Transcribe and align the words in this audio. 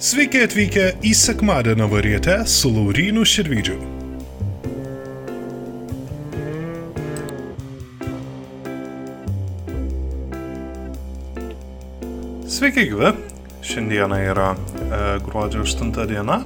Sveiki 0.00 0.38
atvykę 0.40 0.84
į 1.04 1.10
sekmadienio 1.12 1.84
varietę 1.92 2.38
su 2.48 2.70
Laurynu 2.72 3.20
Širvidžiu. 3.28 3.74
Sveiki 12.48 12.86
gyvi, 12.88 13.12
šiandieną 13.60 14.22
yra 14.30 14.48
e, 14.54 15.02
gruodžio 15.26 15.66
8 15.68 15.92
diena 16.08 16.40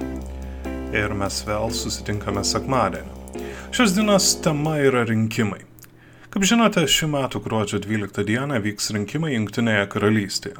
ir 0.91 1.15
mes 1.15 1.39
vėl 1.47 1.71
susitinkame 1.71 2.43
sekmadienį. 2.43 3.47
Šios 3.71 3.95
dienos 3.95 4.33
tema 4.43 4.81
yra 4.83 5.07
rinkimai. 5.07 5.63
Kaip 6.27 6.43
žinote, 6.43 6.83
šių 6.83 7.13
metų 7.15 7.39
gruodžio 7.47 7.79
12 7.87 8.27
dieną 8.27 8.59
vyks 8.67 8.91
rinkimai 8.99 9.37
Junktinėje 9.37 9.87
karalystėje. 9.95 10.59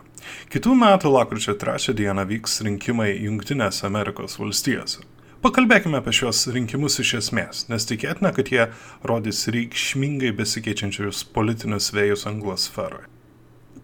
Kitų 0.53 0.75
metų 0.79 1.11
lakryčio 1.13 1.55
3 1.61 1.95
dieną 1.97 2.25
vyks 2.29 2.61
rinkimai 2.65 3.11
Junktinėse 3.25 3.85
Amerikos 3.88 4.39
valstijose. 4.41 5.03
Pakalbėkime 5.45 5.99
apie 5.99 6.13
šios 6.15 6.48
rinkimus 6.49 6.98
iš 7.03 7.11
esmės, 7.20 7.65
nes 7.70 7.85
tikėtina, 7.85 8.31
kad 8.34 8.49
jie 8.49 8.70
rodys 9.05 9.43
reikšmingai 9.53 10.31
besikeičiančius 10.38 11.25
politinius 11.35 11.91
vėjus 11.93 12.25
anglos 12.31 12.65
sferoje. 12.70 13.05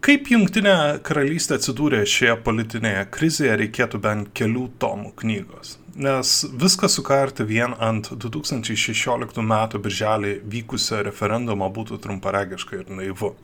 Kaip 0.02 0.32
Junktinė 0.34 1.04
karalystė 1.06 1.60
atsidūrė 1.60 2.02
šioje 2.10 2.40
politinėje 2.48 3.06
krizėje, 3.14 3.60
reikėtų 3.62 4.02
bent 4.02 4.34
kelių 4.34 4.72
tomų 4.82 5.14
knygos 5.22 5.78
nes 5.96 6.46
viską 6.54 6.88
sukarti 6.90 7.44
vien 7.44 7.74
ant 7.80 8.12
2016 8.12 9.42
m. 9.42 9.54
birželį 9.82 10.34
vykusio 10.48 11.02
referendumo 11.04 11.70
būtų 11.70 12.00
trumparegiška 12.02 12.80
ir 12.80 12.90
naivu. 12.90 13.36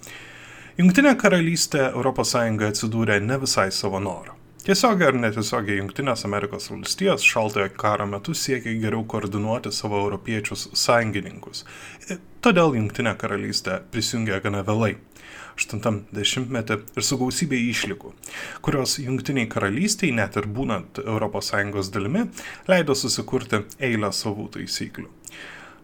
Junktinė 0.77 1.15
karalystė 1.17 1.87
ES 1.89 2.33
atsidūrė 2.67 3.15
ne 3.25 3.39
visai 3.41 3.71
savo 3.73 3.97
norą. 3.97 4.35
Tiesiogiai 4.61 5.07
ar 5.09 5.15
netiesiogiai 5.17 5.79
Junktinės 5.79 6.21
Amerikos 6.27 6.69
valstijos 6.69 7.25
šaltojo 7.25 7.71
karo 7.81 8.05
metu 8.05 8.35
siekia 8.37 8.75
geriau 8.83 9.01
koordinuoti 9.09 9.71
savo 9.73 10.03
europiečius 10.03 10.67
sąjungininkus. 10.77 11.63
Todėl 12.45 12.77
Junktinė 12.77 13.15
karalystė 13.17 13.79
prisijungė 13.89 14.37
gana 14.45 14.61
vėlai. 14.67 14.91
80-metį 15.57 16.79
ir 16.93 17.09
su 17.09 17.17
gausybė 17.23 17.57
išlikų, 17.71 18.13
kurios 18.61 18.99
jungtiniai 19.01 19.49
karalystiai, 19.49 20.13
net 20.13 20.37
ir 20.37 20.45
būnant 20.45 21.01
ES 21.01 21.89
dalimi, 21.89 22.27
leido 22.69 22.93
susikurti 22.93 23.65
eilę 23.81 24.13
savų 24.13 24.51
taisyklių. 24.59 25.09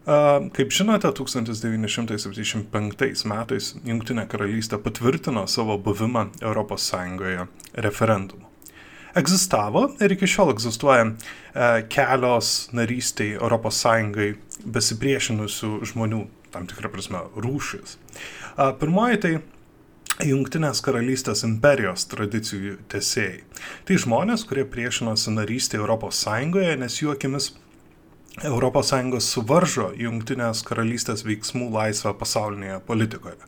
Kaip 0.04 0.74
žinote, 0.76 1.08
1975 1.16 3.22
metais 3.30 3.70
Junktinė 3.88 4.26
karalystė 4.28 4.76
patvirtino 4.84 5.46
savo 5.48 5.78
buvimą 5.80 6.26
ES 6.44 6.90
referendumu. 7.86 8.44
Egzistavo 9.16 9.86
ir 10.02 10.12
iki 10.12 10.28
šiol 10.28 10.52
egzistuoja 10.52 11.06
e, 11.06 11.10
kelios 11.88 12.68
narystiai 12.74 13.38
ES 13.38 13.84
besipriešinusių 14.76 15.72
žmonių, 15.88 16.20
tam 16.52 16.66
tikrą 16.68 16.92
prasme, 16.92 17.24
rūšis. 17.38 17.96
Pirmoji 18.80 19.20
tai 19.24 19.32
Junktinės 20.22 20.78
karalystės 20.84 21.40
imperijos 21.42 22.04
tradicijų 22.06 22.76
tesėjai. 22.92 23.40
Tai 23.88 23.96
žmonės, 23.98 24.44
kurie 24.46 24.62
priešinosi 24.62 25.32
narystė 25.34 25.80
Sąjungoje, 25.82 26.76
nes 26.78 27.00
jų 27.00 27.16
akimis 27.16 27.50
Sąjungos 28.42 29.28
suvaržo 29.30 29.92
Junktinės 29.94 30.64
karalystės 30.66 31.22
veiksmų 31.22 31.68
laisvę 31.70 32.10
pasaulinėje 32.18 32.80
politikoje. 32.86 33.38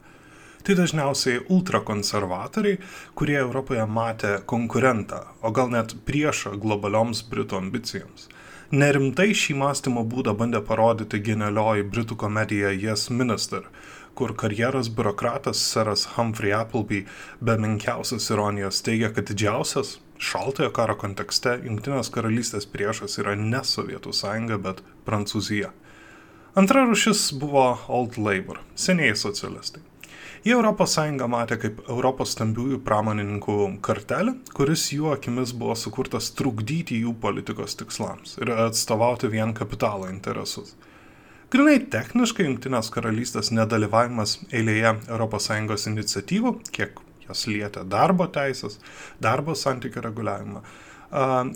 Tai 0.63 0.77
dažniausiai 0.79 1.41
ultrakonservatoriai, 1.51 2.79
kurie 3.19 3.37
Europoje 3.41 3.83
matė 3.87 4.37
konkurentą, 4.47 5.25
o 5.43 5.51
gal 5.51 5.71
net 5.75 5.97
priešą 6.07 6.55
globalioms 6.63 7.25
Britų 7.27 7.59
ambicijoms. 7.59 8.29
Nerimtai 8.71 9.33
šį 9.35 9.59
mąstymo 9.59 10.07
būdą 10.07 10.37
bandė 10.39 10.63
parodyti 10.63 11.19
genialioji 11.19 11.91
Britų 11.91 12.17
komedija 12.23 12.71
Yes 12.71 13.11
Minister, 13.11 13.67
kur 14.15 14.35
karjeros 14.39 14.89
biurokratas 14.89 15.59
seras 15.59 16.07
Humphrey 16.15 16.55
Appleby 16.55 17.05
be 17.41 17.59
menkiausios 17.59 18.31
ironijos 18.31 18.83
teigia, 18.87 19.11
kad 19.11 19.27
didžiausias 19.27 19.99
šaltojo 20.19 20.71
karo 20.77 20.97
kontekste 21.01 21.57
Junktinės 21.65 22.13
karalystės 22.15 22.69
priešas 22.71 23.19
yra 23.23 23.35
ne 23.39 23.63
Sovietų 23.65 24.15
sąjunga, 24.17 24.59
bet 24.63 24.83
Prancūzija. 25.09 25.73
Antra 26.57 26.87
rušis 26.89 27.29
buvo 27.37 27.69
Old 27.93 28.17
Labour, 28.17 28.63
senieji 28.75 29.17
socialistai. 29.21 29.83
Jie 30.47 30.55
Europos 30.55 30.93
Sąjungą 30.95 31.27
matė 31.27 31.57
kaip 31.59 31.81
Europos 31.91 32.37
stambiųjų 32.37 32.77
pramonininkų 32.87 33.57
kartelį, 33.83 34.37
kuris 34.55 34.85
jų 34.95 35.11
akimis 35.17 35.51
buvo 35.59 35.75
sukurtas 35.75 36.29
trukdyti 36.39 37.01
jų 37.03 37.17
politikos 37.21 37.75
tikslams 37.81 38.37
ir 38.39 38.53
atstovauti 38.55 39.33
vien 39.33 39.55
kapitalo 39.59 40.07
interesus. 40.13 40.77
Grinai 41.51 41.81
techniškai 41.91 42.47
Junktinės 42.47 42.93
karalystės 42.95 43.53
nedalyvavimas 43.55 44.39
eilėje 44.55 44.95
ES 45.17 45.89
iniciatyvų, 45.91 46.55
kiek 46.75 47.03
jos 47.29 47.47
lietė 47.51 47.85
darbo 47.89 48.29
teisės, 48.33 48.81
darbo 49.23 49.57
santykių 49.59 50.05
reguliavimą, 50.09 50.63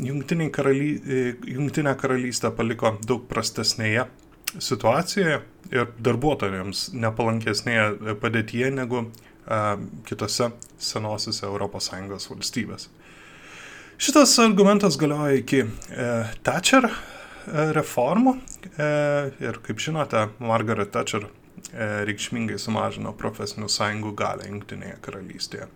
Jungtinė, 0.07 0.47
karaly, 0.55 0.91
e, 1.03 1.23
Jungtinė 1.51 1.97
karalystė 1.99 2.53
paliko 2.55 2.95
daug 3.03 3.25
prastesnėje 3.29 4.07
situacijoje 4.63 5.41
ir 5.75 5.91
darbuotojams 5.99 6.93
nepalankesnėje 6.95 8.15
padėtyje 8.23 8.71
negu 8.75 9.09
kitose 10.07 10.53
senosiose 10.79 11.51
ES 11.51 12.31
valstybėse. 12.31 12.89
Šitas 14.01 14.39
argumentas 14.39 14.97
galioja 14.97 15.37
iki 15.37 15.59
e, 15.61 16.05
Thatcher 16.47 16.87
reformų 17.77 18.33
e, 18.39 18.87
ir, 19.45 19.59
kaip 19.67 19.83
žinote, 19.83 20.23
Margaret 20.41 20.89
Thatcher 20.95 21.27
e, 21.27 21.31
reikšmingai 22.09 22.59
sumažino 22.61 23.13
profesinių 23.19 23.69
sąjungų 23.71 24.15
galę 24.19 24.49
Junktinėje 24.51 24.99
karalystėje. 25.05 25.69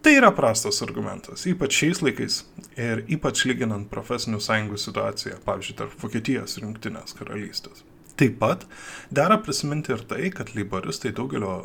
Tai 0.00 0.12
yra 0.16 0.30
prastas 0.32 0.80
argumentas, 0.84 1.44
ypač 1.50 1.76
šiais 1.76 2.00
laikais 2.00 2.38
ir 2.80 3.02
ypač 3.12 3.44
lyginant 3.44 3.90
profesinių 3.92 4.40
sąjungų 4.40 4.80
situaciją, 4.80 5.40
pavyzdžiui, 5.44 5.76
tarp 5.82 5.98
Vokietijos 6.00 6.56
ir 6.56 6.64
Junktinės 6.64 7.16
karalystės. 7.18 7.84
Taip 8.20 8.38
pat 8.40 8.64
dera 9.12 9.36
prisiminti 9.40 9.92
ir 9.94 10.02
tai, 10.08 10.30
kad 10.32 10.54
leiboristai 10.56 11.12
daugelio 11.16 11.60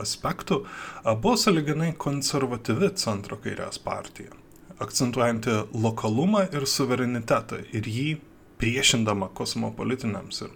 aspektų 0.00 0.62
buvo 1.08 1.34
saliginai 1.40 1.94
konservatyvi 1.96 2.92
centro 3.00 3.40
kairės 3.40 3.80
partija 3.84 4.36
akcentuojanti 4.80 5.50
lokalumą 5.76 6.46
ir 6.56 6.64
suverenitetą 6.66 7.60
ir 7.76 7.88
jį 7.96 8.08
priešindama 8.60 9.28
kosmopolitiniams 9.36 10.40
ir 10.46 10.54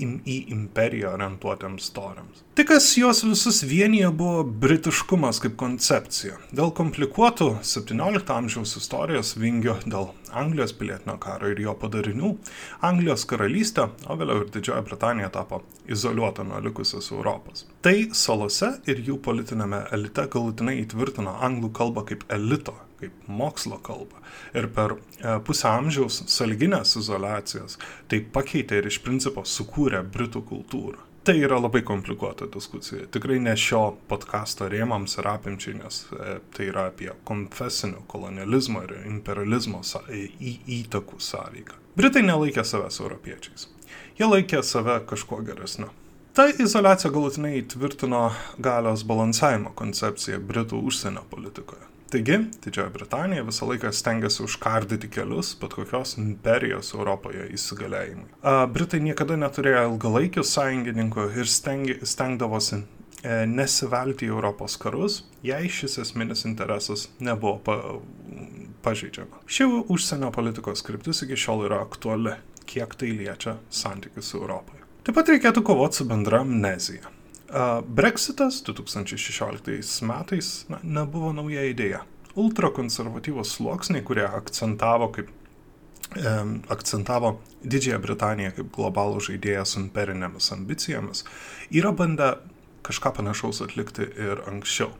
į 0.00 0.36
imperiją 0.54 1.12
orientuotiems 1.16 1.90
toriams. 1.96 2.42
Tai, 2.56 2.66
kas 2.68 2.90
juos 2.98 3.22
visus 3.24 3.62
vienyje, 3.64 4.10
buvo 4.16 4.42
britiškumas 4.44 5.40
kaip 5.40 5.54
koncepcija. 5.60 6.36
Dėl 6.52 6.72
komplikuotų 6.76 7.48
17 7.64 8.34
amžiaus 8.34 8.76
istorijos 8.80 9.34
vingio, 9.40 9.78
dėl 9.86 10.10
Anglijos 10.36 10.72
pilietinio 10.76 11.18
karo 11.20 11.50
ir 11.52 11.60
jo 11.60 11.74
padarinių, 11.80 12.34
Anglijos 12.88 13.26
karalystė, 13.28 13.88
o 14.08 14.16
vėliau 14.20 14.44
ir 14.44 14.52
Didžioji 14.52 14.86
Britanija 14.88 15.32
tapo 15.32 15.62
izoliuota 15.88 16.44
nuo 16.44 16.60
likusios 16.64 17.10
Europos. 17.12 17.66
Tai 17.84 17.96
salose 18.16 18.74
ir 18.88 19.02
jų 19.04 19.18
politinėme 19.24 19.86
elite 19.96 20.28
galutinai 20.32 20.78
įtvirtino 20.84 21.36
anglų 21.44 21.72
kalbą 21.76 22.06
kaip 22.12 22.24
elito 22.32 22.76
kaip 23.02 23.28
mokslo 23.28 23.78
kalbą. 23.84 24.22
Ir 24.56 24.70
per 24.74 24.96
e, 24.96 25.38
pusę 25.46 25.68
amžiaus 25.70 26.22
salginės 26.32 26.96
izolacijos 27.00 27.78
tai 28.08 28.22
pakeitė 28.34 28.80
ir 28.80 28.90
iš 28.90 29.02
principo 29.04 29.44
sukūrė 29.46 30.04
Britų 30.14 30.44
kultūrą. 30.48 31.08
Tai 31.22 31.36
yra 31.38 31.60
labai 31.62 31.84
komplikuota 31.86 32.48
diskusija. 32.50 33.04
Tikrai 33.14 33.36
ne 33.38 33.52
šio 33.54 33.82
podkasto 34.10 34.66
rėmams 34.66 35.14
ir 35.20 35.28
apimčiai, 35.30 35.76
nes 35.78 36.00
e, 36.10 36.38
tai 36.56 36.66
yra 36.72 36.88
apie 36.90 37.12
konfesinio 37.28 38.02
kolonializmo 38.10 38.82
ir 38.88 38.96
imperializmo 39.06 39.84
į, 40.10 40.56
įtakų 40.80 41.20
sąveiką. 41.22 41.78
Britai 41.94 42.24
nelaikė 42.26 42.64
savęs 42.66 42.98
europiečiais. 43.04 43.68
Jie 44.18 44.26
laikė 44.26 44.64
save 44.66 44.98
kažkuo 45.06 45.38
geresniu. 45.46 45.92
Ta 46.34 46.48
izolacija 46.48 47.12
galutinai 47.12 47.58
įtvirtino 47.60 48.24
galios 48.58 49.06
balansavimo 49.06 49.74
koncepciją 49.78 50.40
Britų 50.48 50.82
užsienio 50.88 51.22
politikoje. 51.30 51.91
Taigi, 52.12 52.36
Didžioji 52.64 52.90
Britanija 52.92 53.42
visą 53.42 53.66
laiką 53.70 53.88
stengiasi 53.96 54.42
užkardyti 54.44 55.08
kelius 55.08 55.54
bet 55.60 55.72
kokios 55.72 56.18
imperijos 56.20 56.92
Europoje 56.92 57.46
įsigalėjimui. 57.56 58.26
Britai 58.74 59.00
niekada 59.00 59.38
neturėjo 59.40 59.86
ilgalaikių 59.86 60.44
sąjungininkų 60.44 61.24
ir 61.40 61.48
stengi, 61.48 61.96
stengdavosi 62.04 62.82
e, 62.82 62.84
nesivelti 63.48 64.28
į 64.28 64.34
Europos 64.34 64.76
karus, 64.82 65.22
jei 65.46 65.72
šis 65.72 65.96
esminis 66.04 66.44
interesas 66.44 67.06
nebuvo 67.16 67.56
pa, 67.64 67.78
pažeidžiama. 68.84 69.40
Ši 69.48 69.70
užsienio 69.88 70.28
politikos 70.36 70.84
kryptis 70.84 71.24
iki 71.24 71.40
šiol 71.46 71.64
yra 71.70 71.80
aktuali, 71.86 72.36
kiek 72.68 72.92
tai 72.92 73.14
liečia 73.16 73.56
santykius 73.72 74.34
Europoje. 74.36 74.84
Taip 75.02 75.16
pat 75.16 75.32
reikėtų 75.32 75.64
kovoti 75.64 76.02
su 76.02 76.10
bendra 76.12 76.44
amnezija. 76.44 77.08
Brexitas 77.84 78.62
2016 78.64 80.02
metais 80.08 80.52
na, 80.72 80.78
nebuvo 80.82 81.32
nauja 81.36 81.66
idėja, 81.68 82.02
ultrakonservatyvos 82.40 83.56
sluoksniai, 83.58 84.04
kurie 84.06 84.24
akcentavo 84.24 85.10
kaip 85.12 85.30
akcentavo 86.68 87.38
Didžiąją 87.64 87.98
Britaniją 88.02 88.50
kaip 88.56 88.72
globalų 88.74 89.20
žaidėją 89.28 89.62
su 89.68 89.78
imperinėmis 89.80 90.50
ambicijomis, 90.52 91.24
yra 91.72 91.92
bandę 91.96 92.34
kažką 92.84 93.14
panašaus 93.20 93.62
atlikti 93.64 94.08
ir 94.08 94.42
anksčiau. 94.50 94.90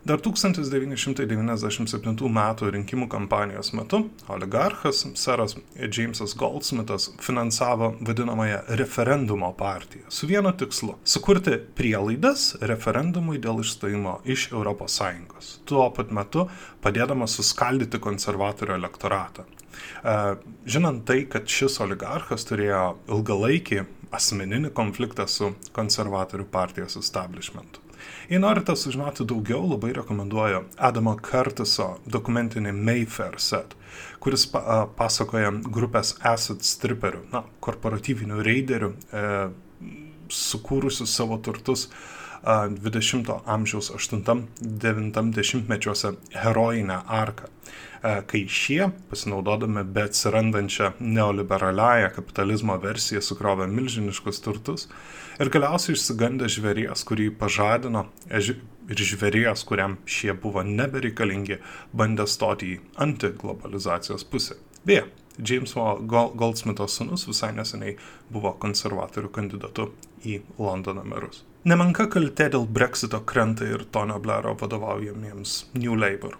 Dar 0.00 0.16
1997 0.24 2.24
m. 2.24 2.38
rinkimų 2.72 3.04
kampanijos 3.12 3.74
metu 3.76 3.98
oligarchas 4.32 5.02
Seras 5.20 5.52
Jamesas 5.76 6.32
Goldsmithas 6.40 7.10
finansavo 7.20 7.90
vadinamąją 8.00 8.62
referendumo 8.80 9.52
partiją 9.52 10.08
su 10.08 10.26
vienu 10.26 10.52
tikslu- 10.56 10.94
sukurti 11.14 11.58
prielaidas 11.76 12.56
referendumui 12.60 13.38
dėl 13.38 13.60
išstojimo 13.60 14.20
iš 14.24 14.48
ES. 14.52 15.60
Tuo 15.66 15.90
pat 15.90 16.10
metu 16.10 16.48
padėdamas 16.82 17.36
suskaldyti 17.36 17.98
konservatorių 17.98 18.74
elektoratą. 18.80 19.44
E, 19.44 20.36
žinant 20.66 21.04
tai, 21.04 21.26
kad 21.26 21.44
šis 21.44 21.80
oligarchas 21.80 22.44
turėjo 22.44 22.96
ilgalaikį 23.06 23.84
asmeninį 24.10 24.72
konfliktą 24.72 25.28
su 25.28 25.54
konservatorių 25.72 26.44
partijos 26.44 26.96
establishmentu. 26.96 27.89
Jei 28.30 28.38
norite 28.38 28.76
sužinoti 28.76 29.24
daugiau, 29.26 29.64
labai 29.66 29.88
rekomenduoju 29.96 30.60
Adamo 30.78 31.16
Curtiso 31.18 31.86
dokumentinį 32.06 32.70
Mayfair 32.78 33.34
set, 33.42 33.74
kuris 34.22 34.44
pa, 34.52 34.84
pasakoja 34.94 35.50
grupės 35.66 36.12
asset 36.30 36.62
stripperių, 36.62 37.24
na, 37.32 37.40
korporatyvinių 37.66 38.38
raiderių, 38.46 38.92
e, 38.94 39.24
sukūrusių 40.30 41.08
savo 41.10 41.40
turtus 41.42 41.88
a, 41.90 42.68
20 42.70 43.34
amžiaus 43.50 43.90
8-9 43.98 45.66
mečiuose 45.74 46.14
herojinę 46.30 47.02
arką. 47.22 47.50
E, 47.50 48.14
kai 48.30 48.44
šie, 48.46 48.92
pasinaudodami 49.10 49.82
be 49.82 50.06
atsirandančią 50.06 50.92
neoliberaliąją 51.00 52.14
kapitalizmo 52.14 52.78
versiją, 52.78 53.26
sukrovė 53.26 53.66
milžiniškus 53.74 54.38
turtus 54.46 54.86
Ir 55.40 55.48
galiausiai 55.48 55.96
išsigandęs 55.96 56.52
žvėries, 56.58 57.02
kurį 57.08 57.30
pažadino, 57.40 58.02
ir 58.28 59.02
žvėries, 59.10 59.62
kuriam 59.64 59.94
šie 60.04 60.34
buvo 60.36 60.60
nebereikalingi, 60.66 61.56
bandė 61.96 62.26
stoti 62.28 62.74
į 62.74 62.80
antiglobalizacijos 63.00 64.26
pusę. 64.28 64.58
Beje, 64.84 65.06
Jameso 65.40 65.94
Goldsmitho 66.04 66.84
sunus 66.88 67.24
visai 67.28 67.54
neseniai 67.56 67.96
buvo 68.28 68.52
konservatorių 68.60 69.32
kandidatu 69.32 69.88
į 70.28 70.42
Londono 70.60 71.06
merus. 71.08 71.40
Nemenka 71.64 72.10
kaltė 72.12 72.50
dėl 72.52 72.68
Brexito 72.68 73.22
krenta 73.24 73.64
ir 73.64 73.86
Tonio 73.92 74.20
Blairo 74.20 74.52
vadovaujamiems 74.60 75.56
New 75.80 75.96
Labour. 75.96 76.36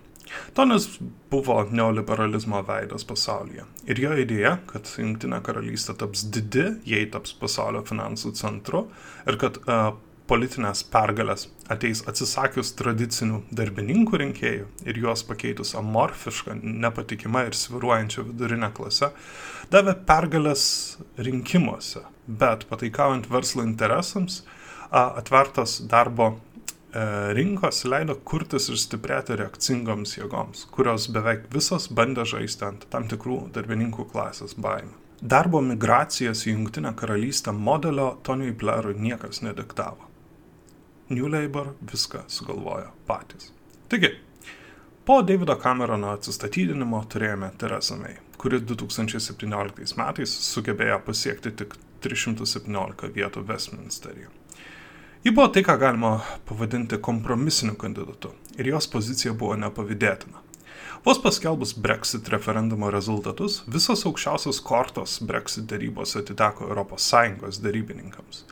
Tonis 0.55 0.87
buvo 1.31 1.63
neoliberalizmo 1.71 2.61
veidas 2.67 3.07
pasaulyje. 3.07 3.65
Ir 3.91 4.03
jo 4.03 4.13
idėja, 4.25 4.59
kad 4.71 4.91
Junktinė 4.99 5.41
karalystė 5.47 5.97
taps 5.99 6.27
didi, 6.35 6.69
jei 6.87 7.09
taps 7.11 7.35
pasaulio 7.39 7.83
finansų 7.87 8.35
centru 8.39 8.87
ir 9.27 9.39
kad 9.41 9.59
uh, 9.65 9.93
politinės 10.31 10.85
pergalės 10.87 11.49
ateis 11.73 12.05
atsisakius 12.11 12.71
tradicinių 12.79 13.41
darbininkų 13.57 14.21
rinkėjų 14.23 14.69
ir 14.87 15.01
juos 15.03 15.25
pakeitus 15.27 15.75
amorfišką, 15.79 16.55
nepatikimą 16.63 17.49
ir 17.49 17.59
sviruojančią 17.59 18.27
vidurinę 18.29 18.71
klasę, 18.77 19.11
davė 19.75 19.97
pergalės 20.07 20.65
rinkimuose, 21.19 22.05
bet 22.27 22.69
pataikaujant 22.71 23.27
verslo 23.33 23.67
interesams, 23.67 24.45
atvertas 24.91 25.79
darbo 25.91 26.33
rinkos 27.37 27.85
leido 27.85 28.17
kurtis 28.27 28.69
ir 28.71 28.79
stiprėti 28.81 29.37
reakcingoms 29.39 30.17
jėgoms, 30.17 30.65
kurios 30.75 31.07
beveik 31.15 31.47
visos 31.55 31.87
bandė 31.89 32.25
žaisti 32.27 32.67
ant 32.67 32.87
tam 32.91 33.07
tikrų 33.11 33.45
darbininkų 33.55 34.09
klasės 34.11 34.57
baimę. 34.59 34.97
Darbo 35.21 35.61
migracijos 35.61 36.47
į 36.47 36.55
Junktinę 36.55 36.95
karalystę 36.97 37.53
modelio 37.53 38.15
Toniui 38.25 38.55
Blairui 38.57 38.95
niekas 38.97 39.43
nediktavo. 39.45 40.09
New 41.11 41.29
Labour 41.29 41.75
viską 41.83 42.25
sugalvojo 42.27 42.91
patys. 43.07 43.53
Taigi, 43.89 44.15
po 45.05 45.21
Davido 45.23 45.57
Camerono 45.61 46.15
atsistatydinimo 46.15 47.05
turėjome 47.13 47.53
Theresa 47.59 47.99
May, 48.01 48.17
kuri 48.39 48.63
2017 48.65 49.99
metais 50.01 50.37
sugebėjo 50.49 51.01
pasiekti 51.05 51.53
tik 51.63 51.77
317 52.01 53.13
vietų 53.15 53.45
Westminsteryje. 53.49 54.40
Ji 55.25 55.31
buvo 55.31 55.49
tai, 55.53 55.61
ką 55.63 55.75
galima 55.77 56.21
pavadinti 56.49 56.97
kompromisiniu 56.97 57.75
kandidatu 57.77 58.31
ir 58.57 58.71
jos 58.71 58.87
pozicija 58.89 59.35
buvo 59.37 59.53
nepavydėtina. 59.61 60.41
Vos 61.05 61.19
paskelbus 61.21 61.75
Brexit 61.77 62.29
referendumo 62.33 62.89
rezultatus, 62.93 63.59
visos 63.69 64.07
aukščiausios 64.09 64.61
kortos 64.65 65.19
Brexit 65.29 65.67
darybos 65.69 66.17
atiteko 66.17 66.71
ES 66.73 67.61
darybininkams. 67.61 68.45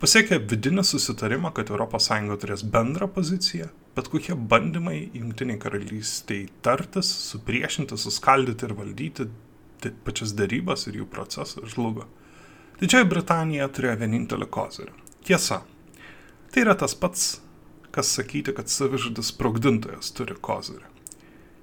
Pasiekę 0.00 0.38
vidinį 0.40 0.86
susitarimą, 0.88 1.52
kad 1.52 1.68
ES 1.68 2.08
turės 2.40 2.64
bendrą 2.64 3.08
poziciją, 3.08 3.68
bet 3.96 4.08
kokie 4.08 4.34
bandymai 4.34 5.10
Junktiniai 5.12 5.60
karalystiai 5.60 6.48
tartis, 6.62 7.12
supriešinti, 7.28 8.00
suskaldyti 8.00 8.64
ir 8.64 8.74
valdyti 8.80 9.28
pačias 10.04 10.32
darybas 10.32 10.88
ir 10.88 11.02
jų 11.02 11.06
procesą 11.12 11.68
žlugo. 11.68 12.08
Didžioji 12.80 13.12
Britanija 13.12 13.68
turėjo 13.68 14.00
vienintelį 14.00 14.48
kozirį. 14.48 14.92
Tiesa, 15.24 15.62
Tai 16.54 16.62
yra 16.62 16.76
tas 16.78 16.92
pats, 16.94 17.22
kas 17.90 18.12
sakyti, 18.14 18.52
kad 18.54 18.68
savižudis 18.70 19.32
sprogdintojas 19.32 20.12
turi 20.14 20.36
kozirį. 20.38 20.86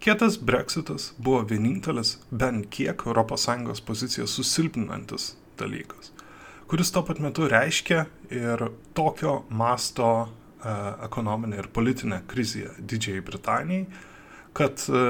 Kietas 0.03 0.35
breksitas 0.35 1.05
buvo 1.15 1.45
vienintelis 1.47 2.17
bent 2.27 2.67
kiek 2.75 3.05
ES 3.07 3.81
poziciją 3.87 4.27
susilpninantis 4.27 5.37
dalykas, 5.55 6.11
kuris 6.67 6.91
tuo 6.91 7.05
pat 7.07 7.21
metu 7.23 7.47
reiškia 7.47 8.03
ir 8.35 8.65
tokio 8.93 9.45
masto 9.47 10.09
e, 10.27 10.75
ekonominė 11.07 11.61
ir 11.63 11.71
politinė 11.71 12.23
krizė 12.27 12.73
Didžiai 12.79 13.23
Britanijai, 13.23 13.87
kad 14.51 14.83
e, 14.91 15.05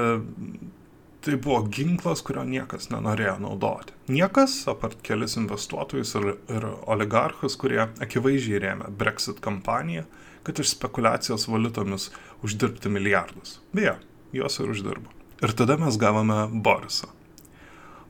tai 1.24 1.36
buvo 1.36 1.62
ginklas, 1.70 2.22
kurio 2.26 2.42
niekas 2.46 2.88
nenorėjo 2.90 3.36
naudoti. 3.44 3.94
Niekas, 4.10 4.56
apart 4.70 4.98
kelis 5.06 5.36
investuotojus 5.38 6.14
ir, 6.18 6.24
ir 6.50 6.66
oligarchus, 6.90 7.56
kurie 7.60 7.84
akivaizdžiai 8.02 8.62
rėmė 8.64 8.90
Brexit 8.98 9.38
kampaniją, 9.44 10.04
kad 10.42 10.58
iš 10.58 10.74
spekulacijos 10.74 11.46
valiutomis 11.48 12.10
uždirbti 12.42 12.88
milijardus. 12.90 13.60
Beje, 13.72 13.94
juos 14.34 14.58
ir 14.58 14.74
uždirbo. 14.74 15.08
Ir 15.42 15.50
tada 15.58 15.76
mes 15.78 15.98
gavome 15.98 16.48
Borisą. 16.52 17.06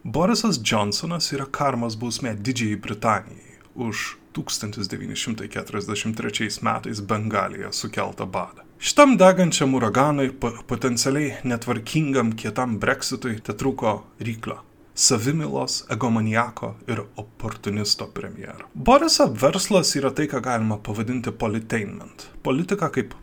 Borisas 0.03 0.59
Johnsonas 0.59 1.33
yra 1.37 1.47
karmos 1.47 1.97
bausmė 2.01 2.35
Didžiai 2.35 2.77
Britanijai 2.81 3.53
už 3.75 4.17
1943 4.33 6.65
metais 6.65 7.01
Bengalijoje 7.01 7.73
sukeltą 7.73 8.27
badą. 8.27 8.63
Šitam 8.83 9.13
degančiam 9.17 9.75
uraganui, 9.79 10.33
potencialiai 10.67 11.37
netvarkingam 11.47 12.33
kietam 12.35 12.81
breksitui, 12.83 13.37
te 13.47 13.55
trūko 13.55 13.93
ryklio- 14.19 14.57
savimilos, 15.07 15.85
egomaniako 15.95 16.73
ir 16.89 17.03
oportunisto 17.17 18.09
premjero. 18.15 18.67
Borisa 18.75 19.29
verslas 19.43 19.95
yra 19.95 20.11
tai, 20.11 20.27
ką 20.27 20.41
galima 20.43 20.79
pavadinti 20.83 21.31
politainment. 21.31 22.27
Politika 22.43 22.91
kaip 22.91 23.15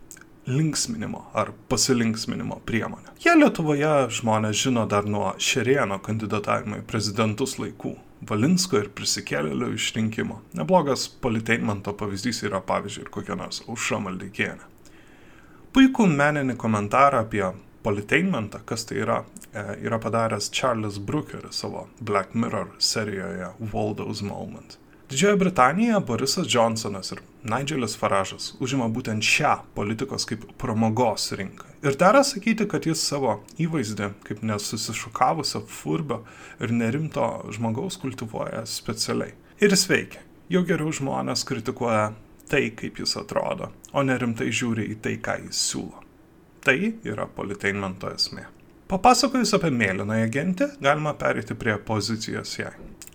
linksminimo 0.46 1.24
ar 1.34 1.52
pasilinksminimo 1.68 2.60
priemonė. 2.64 3.12
Jie 3.20 3.36
Lietuvoje 3.36 4.08
žmonės 4.08 4.64
žino 4.64 4.88
dar 4.88 5.04
nuo 5.04 5.34
Šerieno 5.38 6.00
kandidatavimo 6.00 6.76
į 6.76 6.86
prezidentus 6.86 7.56
laikų. 7.58 7.96
Valinsko 8.26 8.78
ir 8.78 8.88
prisikėlėlio 8.88 9.74
išrinkimo. 9.74 10.40
Neblogas 10.54 11.06
politeinmento 11.20 11.92
pavyzdys 11.92 12.44
yra 12.44 12.60
pavyzdžiui 12.60 13.02
ir 13.02 13.10
kokia 13.10 13.36
nors 13.36 13.62
aušra 13.68 14.00
maldeikienė 14.00 14.69
puikų 15.74 16.06
meninį 16.10 16.56
komentarą 16.58 17.24
apie 17.24 17.44
politainmentą, 17.84 18.60
kas 18.66 18.84
tai 18.88 19.00
yra, 19.04 19.22
e, 19.54 19.64
yra 19.86 19.98
padaręs 20.02 20.50
Charles 20.50 20.98
Brookeris 20.98 21.62
savo 21.62 21.88
Black 22.00 22.34
Mirror 22.34 22.70
serijoje 22.78 23.52
Waldo's 23.72 24.22
Moment. 24.22 24.78
Didžiojo 25.10 25.36
Britanijoje 25.36 26.00
Borisas 26.06 26.46
Johnsonas 26.54 27.12
ir 27.12 27.20
Nigelis 27.42 27.96
Faražas 27.98 28.52
užima 28.62 28.86
būtent 28.86 29.26
šią 29.26 29.56
politikos 29.74 30.26
kaip 30.26 30.44
pramogos 30.58 31.32
rinką. 31.34 31.66
Ir 31.82 31.96
dera 31.98 32.22
sakyti, 32.24 32.68
kad 32.70 32.86
jis 32.86 33.02
savo 33.02 33.40
įvaizdį 33.58 34.10
kaip 34.26 34.42
nesusišukavusio 34.46 35.64
furbio 35.66 36.20
ir 36.60 36.70
nerimto 36.70 37.26
žmogaus 37.50 37.98
kultivuoja 37.98 38.62
specialiai. 38.66 39.34
Ir 39.58 39.74
jis 39.74 39.86
veikia. 39.90 40.22
Jau 40.50 40.62
geriau 40.66 40.92
žmonės 40.94 41.42
kritikuoja 41.48 42.12
tai, 42.50 42.68
kaip 42.76 43.00
jis 43.02 43.16
atrodo, 43.20 43.70
o 43.92 44.04
nerimtai 44.06 44.50
žiūri 44.50 44.90
į 44.94 45.00
tai, 45.04 45.16
ką 45.22 45.38
jis 45.46 45.60
siūlo. 45.70 46.06
Tai 46.64 46.76
yra 47.08 47.24
politeinmento 47.36 48.10
esmė. 48.12 48.46
Papasakojus 48.90 49.54
apie 49.54 49.70
mėlynąją 49.70 50.30
gentį, 50.34 50.66
galima 50.82 51.14
perėti 51.18 51.54
prie 51.54 51.76
pozicijos 51.86 52.56
jai. 52.58 52.72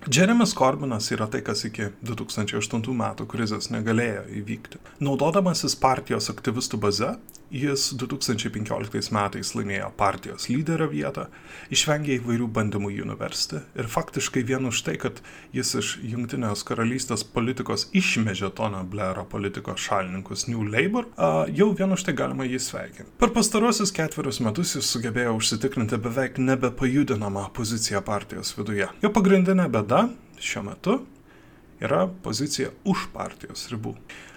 Jeremis 0.07 0.53
Corbinas 0.55 1.09
yra 1.11 1.25
tai, 1.27 1.41
kas 1.43 1.65
iki 1.67 1.89
2008 2.05 2.93
metų 2.95 3.25
krizės 3.27 3.71
negalėjo 3.73 4.23
įvykti. 4.39 4.79
Naudodamasis 5.03 5.75
partijos 5.81 6.29
aktyvistų 6.31 6.79
baze, 6.79 7.15
Jis 7.53 7.91
2015 8.01 9.11
metais 9.13 9.51
laimėjo 9.53 9.91
partijos 9.99 10.47
lyderio 10.49 10.87
vietą, 10.89 11.27
išvengė 11.73 12.15
įvairių 12.17 12.47
bandymų 12.55 12.89
jį 12.95 13.05
nuversti 13.11 13.61
ir 13.77 13.89
faktiškai 13.91 14.41
vien 14.49 14.65
už 14.65 14.81
tai, 14.87 14.95
kad 15.01 15.21
jis 15.53 15.75
iš 15.77 15.91
Junktinės 16.01 16.65
karalystės 16.65 17.21
politikos 17.35 17.87
išmežė 17.93 18.49
Tono 18.57 18.81
Blairo 18.89 19.27
politikos 19.29 19.85
šalininkus 19.85 20.47
New 20.49 20.65
Labour, 20.65 21.11
jau 21.53 21.69
vien 21.77 21.93
už 21.93 22.07
tai 22.07 22.17
galima 22.17 22.49
jį 22.49 22.59
sveikinti. 22.65 23.13
Per 23.21 23.33
pastarosius 23.35 23.93
ketverius 23.95 24.41
metus 24.41 24.75
jis 24.79 24.89
sugebėjo 24.89 25.37
užsitikrinti 25.37 26.01
beveik 26.01 26.41
nebepajudinamą 26.41 27.51
poziciją 27.53 28.01
partijos 28.05 28.55
viduje. 28.57 28.89
Jo 29.05 29.13
pagrindinė 29.13 29.69
bėda 29.69 30.07
šiuo 30.41 30.65
metu 30.71 31.03
yra 31.83 32.07
pozicija 32.23 32.71
už 32.87 33.09
partijos 33.13 33.67
ribų. 33.71 33.95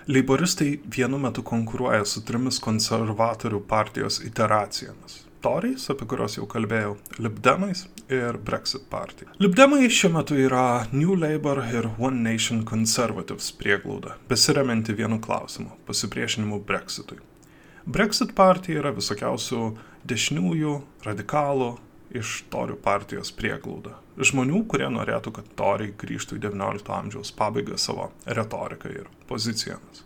Leiboristai 0.08 0.80
vienu 0.96 1.18
metu 1.18 1.42
konkuruoja 1.44 2.06
su 2.08 2.22
trimis 2.24 2.56
konservatorių 2.64 3.58
partijos 3.68 4.22
iteracijomis. 4.24 5.18
Toriais, 5.44 5.82
apie 5.92 6.06
kuriuos 6.08 6.38
jau 6.38 6.46
kalbėjau, 6.48 6.94
Libdemais 7.20 7.82
ir 8.08 8.38
Brexit 8.46 8.86
partija. 8.88 9.28
Libdemai 9.36 9.82
šiuo 9.92 10.14
metu 10.14 10.38
yra 10.40 10.86
New 10.94 11.12
Labour 11.12 11.60
ir 11.60 11.90
One 11.98 12.22
Nation 12.24 12.62
Conservatives 12.64 13.50
prieglauda, 13.60 14.16
besiremianti 14.32 14.96
vienu 14.96 15.20
klausimu- 15.20 15.76
pasipriešinimu 15.90 16.62
Brexitui. 16.64 17.20
Brexit 17.84 18.32
partija 18.34 18.80
yra 18.80 18.94
visokiausių 18.96 19.76
dešiniųjų, 20.08 20.82
radikalų, 21.04 21.76
iš 22.16 22.42
Torių 22.52 22.78
partijos 22.82 23.32
prieglaudą. 23.36 23.96
Žmonių, 24.18 24.64
kurie 24.70 24.88
norėtų, 24.90 25.32
kad 25.38 25.48
Toriai 25.58 25.94
grįžtų 25.98 26.38
į 26.38 26.44
XIX 26.48 26.92
amžiaus 26.98 27.32
pabaigą 27.36 27.78
savo 27.78 28.10
retoriką 28.26 28.92
ir 28.92 29.10
pozicijomis. 29.30 30.04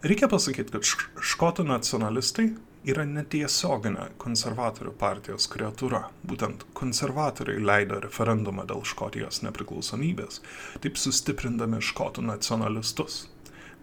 Reikia 0.00 0.30
pasakyti, 0.32 0.72
kad 0.72 0.86
škotų 1.32 1.66
nacionalistai 1.68 2.50
yra 2.88 3.04
netiesioginė 3.04 4.06
konservatorių 4.20 4.94
partijos 5.00 5.48
kreatūra. 5.52 6.06
Būtent 6.24 6.64
konservatoriai 6.76 7.60
leido 7.60 7.98
referendumą 8.00 8.64
dėl 8.68 8.80
Škotijos 8.88 9.42
nepriklausomybės, 9.44 10.40
taip 10.80 10.96
sustiprindami 11.00 11.82
škotų 11.84 12.24
nacionalistus, 12.24 13.26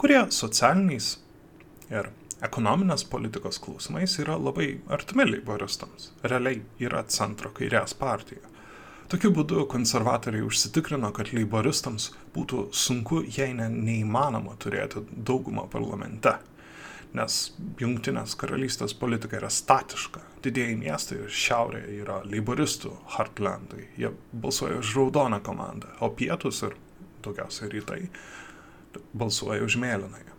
kurie 0.01 0.23
socialiniais 0.33 1.17
ir 1.93 2.09
ekonominės 2.45 3.05
politikos 3.09 3.59
klausimais 3.63 4.17
yra 4.21 4.37
labai 4.37 4.77
artimi 4.93 5.25
leiboristams. 5.29 6.11
Realiai 6.23 6.61
yra 6.83 7.03
centro 7.09 7.51
kairės 7.55 7.95
partija. 7.97 8.43
Tokiu 9.07 9.31
būdu 9.31 9.63
konservatoriai 9.71 10.43
užsitikrino, 10.43 11.13
kad 11.15 11.31
leiboristams 11.31 12.09
būtų 12.35 12.67
sunku, 12.75 13.21
jei 13.23 13.53
ne 13.55 13.69
neįmanoma 13.71 14.57
turėti 14.59 15.05
daugumą 15.11 15.63
parlamente. 15.71 16.35
Nes 17.15 17.37
jungtinės 17.79 18.35
karalystės 18.37 18.93
politika 18.99 19.39
yra 19.39 19.49
statiška. 19.49 20.21
Didieji 20.43 20.75
miestai 20.81 21.21
šiaurėje 21.31 22.01
yra 22.03 22.19
leiboristų 22.27 22.91
heartlandai. 23.15 23.87
Jie 23.97 24.11
balsuoja 24.33 24.81
už 24.83 24.93
raudoną 24.99 25.39
komandą, 25.43 25.95
o 26.03 26.11
pietus 26.11 26.61
ir 26.67 26.75
daugiausiai 27.23 27.71
rytai 27.73 28.01
balsuoja 29.15 29.63
už 29.63 29.79
mėlynąją. 29.81 30.36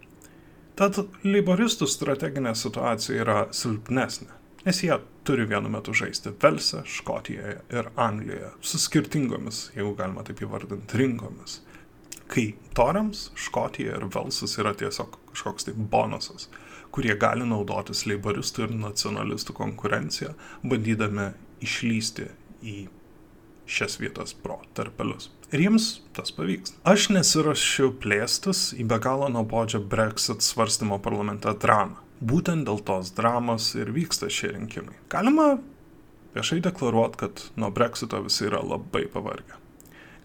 Tad 0.78 1.00
leiboristų 1.26 1.88
strateginė 1.90 2.52
situacija 2.54 3.22
yra 3.24 3.38
silpnesnė, 3.50 4.28
nes 4.62 4.82
jie 4.84 4.94
turi 5.26 5.48
vienu 5.50 5.72
metu 5.72 5.90
žaisti 5.96 6.30
Velse, 6.38 6.84
Škotijoje 6.86 7.56
ir 7.74 7.88
Anglijoje 7.98 8.52
su 8.62 8.78
skirtingomis, 8.78 9.64
jeigu 9.74 9.96
galima 9.98 10.22
taip 10.26 10.44
įvardinti, 10.46 11.00
rinkomis. 11.00 11.58
Kai 12.30 12.52
Toriams 12.78 13.30
Škotija 13.34 13.96
ir 13.98 14.06
Velsas 14.14 14.54
yra 14.60 14.70
tiesiog 14.78 15.18
kažkoks 15.32 15.66
tai 15.66 15.74
bonusas, 15.74 16.46
kurie 16.94 17.16
gali 17.18 17.48
naudotis 17.48 18.04
leiboristų 18.06 18.68
ir 18.68 18.76
nacionalistų 18.78 19.56
konkurenciją, 19.58 20.36
bandydami 20.62 21.32
išlysti 21.64 22.28
į 22.62 22.76
šias 23.68 23.98
vietas 24.00 24.34
pro 24.34 24.58
tarpelius. 24.74 25.30
Ir 25.52 25.62
jiems 25.64 25.86
tas 26.16 26.32
pavyks. 26.34 26.74
Aš 26.88 27.08
nesirašiau 27.14 27.94
plėstis 28.02 28.72
į 28.76 28.88
be 28.88 28.98
galo 29.04 29.28
nuobodžią 29.32 29.80
Brexit 29.88 30.44
svarstymo 30.44 30.98
parlamente 31.04 31.52
dramą. 31.62 32.00
Būtent 32.18 32.66
dėl 32.66 32.80
tos 32.82 33.12
dramos 33.14 33.70
ir 33.78 33.92
vyksta 33.94 34.26
šie 34.32 34.50
rinkimai. 34.56 34.96
Galima 35.12 35.52
viešai 36.34 36.58
deklaruoti, 36.64 37.20
kad 37.22 37.44
nuo 37.56 37.70
Brexito 37.70 38.20
visi 38.24 38.48
yra 38.48 38.60
labai 38.64 39.06
pavargę. 39.12 39.60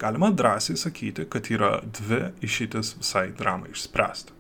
Galima 0.01 0.31
drąsiai 0.31 0.77
sakyti, 0.77 1.27
kad 1.29 1.47
yra 1.53 1.77
dvi 1.85 2.33
išeitis 2.43 2.95
visai 2.97 3.29
dramai 3.37 3.71
išspręsti. 3.71 4.33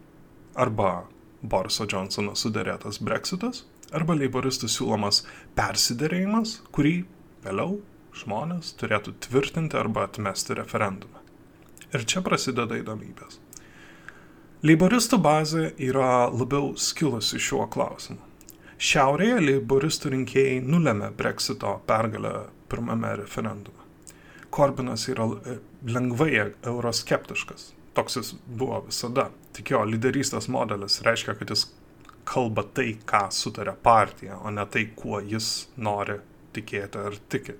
Arba 0.59 1.05
Boriso 1.41 1.85
Johnsono 1.89 2.33
suderėtas 2.39 2.99
Brexitas, 3.03 3.63
arba 3.93 4.15
leiboristų 4.17 4.67
siūlomas 4.71 5.21
persiderėjimas, 5.57 6.57
kurį 6.75 6.95
vėliau 7.45 7.77
žmonės 8.17 8.73
turėtų 8.79 9.15
tvirtinti 9.25 9.77
arba 9.79 10.07
atmesti 10.07 10.57
referendumą. 10.57 11.21
Ir 11.93 12.05
čia 12.09 12.23
prasideda 12.25 12.77
įdomybės. 12.79 13.39
Leiboristų 14.63 15.19
bazė 15.19 15.65
yra 15.83 16.29
labiau 16.31 16.71
skilusi 16.79 17.41
šiuo 17.41 17.65
klausimu. 17.73 18.21
Šiaurėje 18.83 19.41
leiboristų 19.43 20.13
rinkėjai 20.13 20.61
nulėmė 20.63 21.11
Brexito 21.17 21.75
pergalę 21.87 22.47
pirmame 22.71 23.13
referendume. 23.19 23.83
Korbinas 24.53 25.05
yra 25.11 25.27
e, 25.35 25.57
lengvai 25.89 26.31
euroskeptiškas. 26.41 27.71
Toks 27.93 28.17
jis 28.19 28.33
buvo 28.47 28.81
visada. 28.87 29.29
Tik 29.53 29.73
jo 29.75 29.83
lyderystės 29.85 30.49
modelis 30.51 31.01
reiškia, 31.05 31.35
kad 31.39 31.53
jis 31.53 31.67
kalba 32.27 32.63
tai, 32.63 32.95
ką 33.05 33.27
sutarė 33.35 33.75
partija, 33.83 34.39
o 34.41 34.51
ne 34.53 34.65
tai, 34.65 34.87
kuo 34.95 35.19
jis 35.19 35.67
nori 35.77 36.17
tikėti 36.55 37.03
ar 37.09 37.19
tiki. 37.29 37.57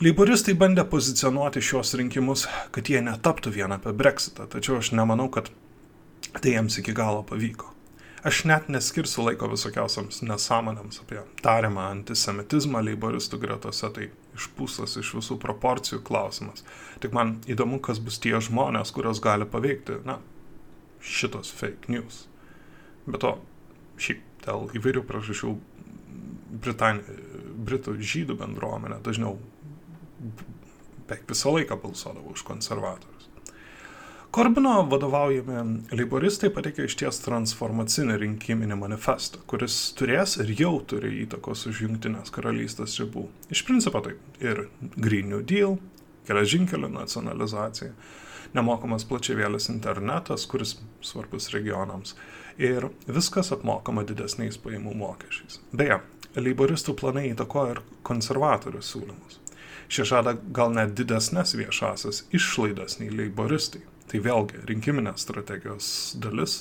Leiboristai 0.00 0.54
bandė 0.56 0.86
pozicionuoti 0.88 1.60
šios 1.60 1.90
rinkimus, 2.00 2.46
kad 2.72 2.88
jie 2.88 3.02
netaptų 3.04 3.50
vien 3.52 3.74
apie 3.74 3.92
Brexitą, 3.92 4.46
tačiau 4.48 4.78
aš 4.80 4.94
nemanau, 4.96 5.26
kad 5.28 5.50
tai 6.38 6.54
jiems 6.54 6.78
iki 6.80 6.94
galo 6.96 7.20
pavyko. 7.28 7.68
Aš 8.24 8.38
net 8.48 8.70
neskirsiu 8.72 9.26
laiko 9.26 9.50
visokiausiams 9.52 10.22
nesąmonėms 10.24 11.02
apie 11.02 11.20
tariamą 11.44 11.84
antisemitizmą 11.90 12.80
leiboristų 12.86 13.42
gretose, 13.44 13.92
tai 13.92 14.08
išpūstas 14.40 14.96
iš 15.02 15.12
visų 15.18 15.36
proporcijų 15.44 16.00
klausimas. 16.08 16.64
Tik 17.04 17.12
man 17.20 17.36
įdomu, 17.44 17.76
kas 17.84 18.00
bus 18.00 18.16
tie 18.24 18.32
žmonės, 18.40 18.94
kurios 18.96 19.20
gali 19.20 19.44
paveikti, 19.44 20.00
na, 20.08 20.16
šitos 21.04 21.52
fake 21.60 21.92
news. 21.92 22.24
Be 23.04 23.20
to, 23.20 23.36
šiaip 24.00 24.24
dėl 24.48 24.68
įvairių 24.80 25.04
priežasčių. 25.12 25.54
Britų 26.60 28.00
žydų 28.00 28.40
bendruomenė 28.40 29.04
dažniau 29.04 29.36
beveik 30.20 31.26
visą 31.28 31.54
laiką 31.56 31.76
balsuodavo 31.82 32.34
už 32.34 32.44
konservatorius. 32.46 33.28
Korbino 34.30 34.76
vadovaujami 34.86 35.88
leiboristai 35.98 36.52
pateikė 36.54 36.84
išties 36.86 37.16
transformacinį 37.24 38.18
rinkiminį 38.22 38.76
manifestą, 38.78 39.40
kuris 39.50 39.78
turės 39.98 40.36
ir 40.38 40.52
jau 40.54 40.76
turi 40.86 41.10
įtakos 41.24 41.64
už 41.66 41.80
Junktinės 41.82 42.30
karalystės 42.30 42.94
ribų. 43.02 43.24
Iš 43.50 43.64
principo 43.66 43.98
tai 44.04 44.14
ir 44.38 44.68
Green 44.94 45.32
New 45.32 45.42
Deal, 45.42 45.80
geležinkelio 46.30 46.92
nacionalizacija, 46.94 47.90
nemokamas 48.54 49.02
plačiavėlis 49.10 49.66
internetas, 49.74 50.46
kuris 50.46 50.76
svarbus 51.02 51.50
regionams, 51.50 52.14
ir 52.54 52.86
viskas 53.10 53.50
apmokama 53.56 54.06
didesniais 54.06 54.62
pajamų 54.62 54.94
mokesčiais. 55.02 55.58
Beje, 55.74 55.98
leiboristų 56.38 56.94
planai 57.02 57.32
įtakoja 57.32 57.74
ir 57.74 57.82
konservatorių 58.06 58.82
siūlymus. 58.84 59.40
Šie 59.90 60.04
žada 60.06 60.36
gal 60.54 60.70
net 60.70 60.92
didesnės 60.94 61.56
viešasias 61.58 62.22
išlaidas 62.30 63.00
nei 63.00 63.10
leiboristai. 63.10 63.82
Tai 64.10 64.20
vėlgi 64.22 64.60
rinkiminės 64.68 65.24
strategijos 65.24 65.88
dalis, 66.22 66.54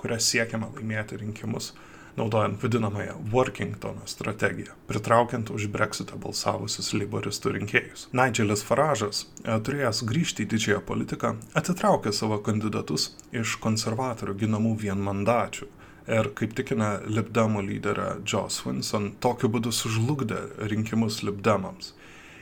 kuria 0.00 0.16
siekiama 0.20 0.70
laimėti 0.72 1.18
rinkimus, 1.20 1.74
naudojant 2.16 2.62
vadinamąją 2.62 3.18
Workingtono 3.32 4.08
strategiją, 4.08 4.72
pritraukiant 4.88 5.52
už 5.52 5.68
Brexitą 5.72 6.16
balsavusius 6.20 6.94
leiboristų 6.96 7.52
rinkėjus. 7.58 8.08
Nigelis 8.16 8.64
Faražas, 8.64 9.26
e, 9.44 9.58
turėjęs 9.60 10.02
grįžti 10.08 10.44
į 10.44 10.50
didžiąją 10.54 10.80
politiką, 10.88 11.34
atitraukė 11.60 12.12
savo 12.16 12.40
kandidatus 12.48 13.10
iš 13.32 13.58
konservatorių 13.64 14.38
ginamų 14.44 14.74
vienmandačių 14.86 15.68
ir 16.08 16.32
kaip 16.34 16.56
tikina 16.56 16.98
Libdemo 17.06 17.60
lyderė 17.64 18.22
Joe 18.24 18.48
Swinson, 18.50 19.12
tokiu 19.20 19.50
būdu 19.52 19.72
sužlugdė 19.74 20.40
rinkimus 20.72 21.22
Libdemams. 21.22 21.92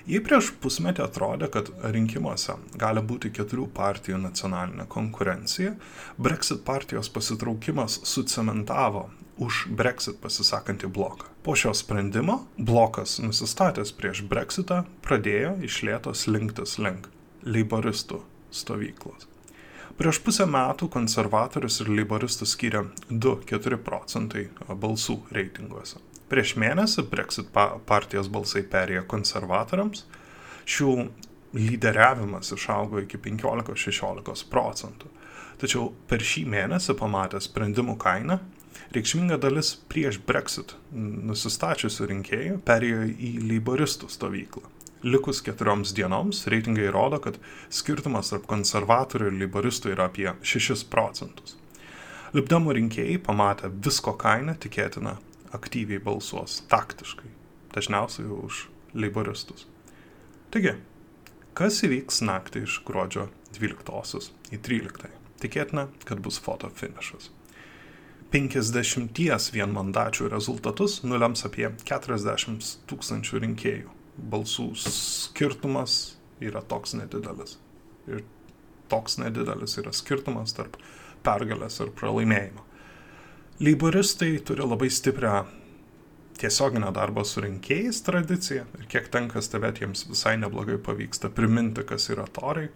Jei 0.07 0.21
prieš 0.23 0.53
pusmetį 0.63 1.03
atrodė, 1.03 1.49
kad 1.51 1.73
rinkimuose 1.83 2.55
gali 2.79 3.03
būti 3.03 3.33
keturių 3.35 3.65
partijų 3.75 4.21
nacionalinė 4.23 4.87
konkurencija, 4.87 5.73
Brexit 6.23 6.63
partijos 6.69 7.11
pasitraukimas 7.11 7.99
sucementavo 8.07 9.09
už 9.43 9.65
Brexit 9.75 10.21
pasisakantį 10.23 10.93
bloką. 10.95 11.27
Po 11.43 11.57
šio 11.59 11.75
sprendimo 11.75 12.39
blokas 12.55 13.19
nusistatęs 13.19 13.91
prieš 13.99 14.23
Brexitą 14.31 14.85
pradėjo 15.03 15.57
išlėtos 15.67 16.29
linktis 16.31 16.79
link 16.79 17.11
leiboristų 17.43 18.23
stovyklos. 18.55 19.27
Prieš 19.99 20.21
pusę 20.23 20.47
metų 20.47 20.87
konservatorius 20.93 21.81
ir 21.83 21.91
leiboristus 21.99 22.55
skiria 22.55 22.85
2-4 23.11 23.83
procentai 23.83 24.47
balsų 24.71 25.25
reitinguose. 25.35 25.99
Prieš 26.27 26.57
mėnesį 26.59 27.07
Brexit 27.11 27.53
partijos 27.87 28.29
balsai 28.33 28.65
perėjo 28.67 29.05
konservatoriams, 29.11 30.03
šių 30.67 30.95
lyderiavimas 31.57 32.51
išaugo 32.57 33.01
iki 33.05 33.21
15-16 33.23 34.49
procentų. 34.51 35.11
Tačiau 35.61 35.93
per 36.11 36.25
šį 36.27 36.43
mėnesį 36.53 36.97
pamatę 36.99 37.41
sprendimų 37.41 37.95
kainą, 38.03 38.41
reikšminga 38.93 39.39
dalis 39.41 39.77
prieš 39.89 40.19
Brexit 40.27 40.75
nusistačiusių 40.93 42.09
rinkėjų 42.11 42.59
perėjo 42.67 43.07
į 43.07 43.31
leiboristų 43.53 44.11
stovyklą. 44.13 44.67
Likus 45.07 45.39
keturioms 45.45 45.93
dienoms 45.95 46.43
reitingai 46.51 46.91
rodo, 46.91 47.21
kad 47.23 47.39
skirtumas 47.71 48.33
tarp 48.33 48.49
konservatorių 48.51 49.31
ir 49.31 49.39
leiboristų 49.45 49.95
yra 49.95 50.11
apie 50.11 50.27
6 50.43 50.89
procentus. 50.91 51.55
Libdamų 52.35 52.75
rinkėjai 52.81 53.21
pamatę 53.23 53.71
visko 53.71 54.17
kainą 54.19 54.57
tikėtina 54.61 55.15
aktyviai 55.57 56.03
balsuos 56.03 56.61
taktiškai, 56.71 57.31
dažniausiai 57.75 58.29
už 58.31 58.67
leiboristus. 58.97 59.67
Taigi, 60.55 60.77
kas 61.59 61.83
įvyks 61.87 62.23
naktį 62.27 62.67
iš 62.67 62.81
gruodžio 62.87 63.29
12 63.57 64.31
į 64.53 64.61
13? 64.69 65.11
Tikėtina, 65.43 65.89
kad 66.09 66.23
bus 66.25 66.39
foto 66.41 66.71
finišas. 66.73 67.31
50 68.33 69.53
vienmandačių 69.55 70.31
rezultatus 70.33 71.03
nulems 71.07 71.45
apie 71.47 71.69
40 71.87 72.73
tūkstančių 72.91 73.43
rinkėjų 73.45 73.93
balsų 74.17 74.71
skirtumas 74.81 76.17
yra 76.41 76.63
toks 76.63 76.95
nedidelis. 76.97 77.57
Ir 78.09 78.25
toks 78.91 79.19
nedidelis 79.21 79.77
yra 79.81 79.93
skirtumas 79.95 80.55
tarp 80.57 80.79
pergalės 81.27 81.81
ir 81.83 81.93
pralaimėjimo. 81.99 82.65
Leiboristai 83.57 84.39
turi 84.45 84.61
labai 84.69 84.91
stiprią 84.91 85.37
tiesioginę 86.37 86.91
darbo 86.93 87.23
su 87.25 87.41
rinkėjais 87.41 88.03
tradiciją 88.05 88.67
ir 88.77 88.85
kiek 88.93 89.09
tenka 89.15 89.41
stebėti 89.41 89.81
jiems 89.81 90.03
visai 90.11 90.35
neblogai 90.43 90.77
pavyksta 90.77 91.31
priminti, 91.33 91.87
kas 91.89 92.11
yra 92.13 92.27
toriai. 92.37 92.69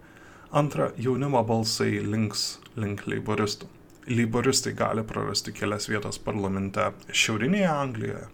Antra, 0.56 0.88
jaunimo 0.96 1.44
balsai 1.44 2.00
links 2.00 2.46
link 2.80 3.04
leiboristų. 3.12 3.68
Leiboristai 4.08 4.72
gali 4.80 5.04
prarasti 5.04 5.52
kelias 5.52 5.90
vietas 5.92 6.16
parlamente 6.16 6.88
Šiaurinėje 7.12 7.70
Anglijoje, 7.74 8.26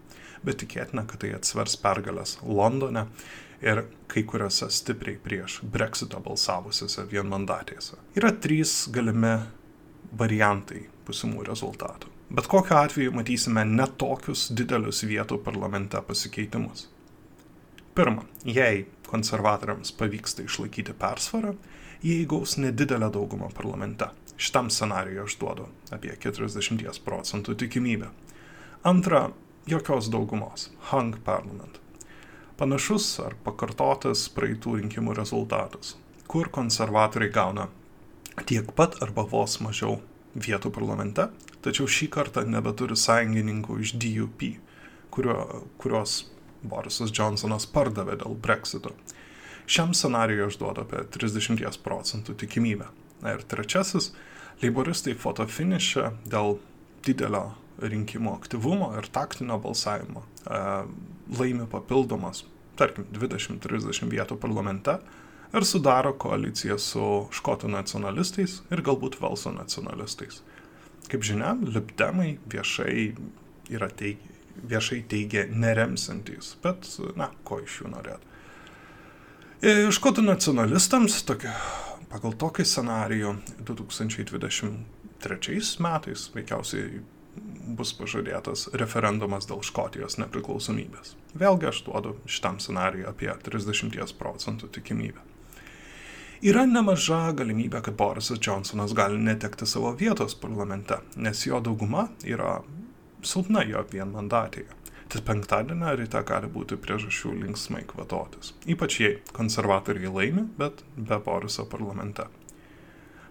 bet 0.47 0.63
tikėtina, 0.63 1.03
kad 1.11 1.25
tai 1.27 1.35
atsvers 1.35 1.75
pergalės 1.83 2.39
Londone 2.47 3.09
ir 3.59 3.89
kai 4.07 4.23
kuriuose 4.23 4.71
stipriai 4.71 5.19
prieš 5.19 5.65
Brexito 5.67 6.23
balsavusiuose 6.23 7.11
vienmandatėse. 7.11 7.99
Yra 8.15 8.31
trys 8.39 8.85
galimi 8.95 9.41
variantai 10.15 10.87
pusimų 11.11 11.51
rezultatų. 11.51 12.15
Bet 12.31 12.47
kokiu 12.51 12.77
atveju 12.77 13.13
matysime 13.15 13.63
netokius 13.65 14.49
didelius 14.59 15.05
vietų 15.07 15.39
parlamente 15.45 16.01
pasikeitimus. 16.03 16.89
Pirma, 17.95 18.25
jei 18.45 18.87
konservatoriams 19.07 19.93
pavyksta 19.95 20.43
išlaikyti 20.43 20.97
persvarą, 20.99 21.55
jie 22.03 22.19
įgaus 22.25 22.57
nedidelę 22.59 23.13
daugumą 23.15 23.53
parlamente. 23.55 24.11
Šitam 24.37 24.69
scenarijui 24.75 25.23
aš 25.23 25.39
duodu 25.41 25.69
apie 25.95 26.13
40 26.21 27.01
procentų 27.07 27.55
tikimybę. 27.63 28.11
Antra, 28.85 29.29
jokios 29.67 30.11
daugumos. 30.11 30.71
Hung 30.91 31.17
Parliament. 31.25 31.81
Panašus 32.57 33.07
ar 33.21 33.39
pakartotas 33.45 34.27
praeitų 34.35 34.81
rinkimų 34.81 35.15
rezultatas, 35.17 35.95
kur 36.27 36.51
konservatoriai 36.53 37.33
gauna 37.33 37.67
tiek 38.49 38.71
pat 38.77 38.99
arba 39.05 39.25
vos 39.29 39.59
mažiau 39.61 39.99
vietų 40.37 40.71
parlamente, 40.73 41.31
tačiau 41.67 41.91
šį 41.91 42.09
kartą 42.15 42.47
nebeturi 42.49 42.97
sąjungininkų 42.99 43.81
iš 43.83 43.97
DUP, 44.01 44.47
kurio, 45.15 45.37
kurios 45.83 46.23
Borisas 46.67 47.13
Johnsonas 47.15 47.67
pardavė 47.71 48.19
dėl 48.23 48.39
Brexito. 48.43 48.95
Šiam 49.67 49.95
scenarijui 49.99 50.47
aš 50.47 50.61
duodu 50.61 50.85
apie 50.87 51.03
30 51.17 51.83
procentų 51.83 52.37
tikimybę. 52.39 52.87
Na 53.25 53.35
ir 53.35 53.43
trečiasis, 53.49 54.13
leiboristai 54.63 55.17
fotofinišė 55.19 56.11
dėl 56.31 56.59
didelio 57.07 57.57
rinkimų 57.83 58.35
aktyvumo 58.39 58.93
ir 58.97 59.09
taktinio 59.13 59.59
balsavimo 59.61 60.23
e, 60.23 60.61
laimi 61.39 61.67
papildomas, 61.71 62.45
tarkim, 62.79 63.09
20-30 63.13 64.09
vietų 64.13 64.39
parlamente 64.41 64.99
ir 65.53 65.67
sudaro 65.67 66.15
koaliciją 66.21 66.79
su 66.81 67.09
škotų 67.37 67.71
nacionalistais 67.73 68.61
ir 68.73 68.85
galbūt 68.87 69.19
Velso 69.21 69.53
nacionalistais. 69.55 70.43
Kaip 71.07 71.23
žinia, 71.27 71.55
libdemai 71.61 72.39
viešai 72.51 73.15
yra 73.71 73.89
teig, 73.95 74.19
viešai 74.67 75.03
teigia 75.11 75.47
neremsantys, 75.51 76.57
bet, 76.65 76.89
na, 77.19 77.31
ko 77.47 77.61
iš 77.63 77.81
jų 77.83 77.89
norėt. 77.93 78.21
Škotų 79.97 80.23
nacionalistams 80.27 81.23
tokia, 81.29 81.55
pagal 82.13 82.33
tokį 82.39 82.65
scenarijų 82.67 83.31
2023 83.69 85.61
metais, 85.87 86.21
veikiausiai 86.35 87.01
bus 87.77 87.93
pažadėtas 87.97 88.69
referendumas 88.79 89.47
dėl 89.49 89.63
Škotijos 89.67 90.19
nepriklausomybės. 90.23 91.15
Vėlgi 91.37 91.67
aš 91.71 91.79
duodu 91.89 92.11
šitam 92.31 92.57
scenarijui 92.63 93.09
apie 93.09 93.31
30 93.49 94.15
procentų 94.19 94.69
tikimybę. 94.79 95.21
Yra 96.45 96.67
nemaža 96.69 97.31
galimybė, 97.33 97.81
kad 97.81 97.95
Borisas 97.97 98.41
Johnsonas 98.45 98.93
gali 98.97 99.17
netekti 99.17 99.65
savo 99.67 99.95
vietos 99.97 100.35
parlamente, 100.37 100.99
nes 101.17 101.47
jo 101.47 101.63
dauguma 101.65 102.11
yra 102.29 102.59
silpna 103.25 103.63
jo 103.65 103.81
vienmandatėje. 103.93 104.69
Tad 105.09 105.23
penktadienio 105.25 105.95
ryte 105.97 106.21
gali 106.29 106.51
būti 106.53 106.77
priežasčių 106.83 107.33
linksmai 107.41 107.87
kvatotis. 107.89 108.53
Ypač 108.69 108.99
jei 109.01 109.15
konservatoriai 109.33 110.13
laimi, 110.13 110.45
bet 110.59 110.83
be 110.97 111.17
Boriso 111.25 111.65
parlamente. 111.65 112.27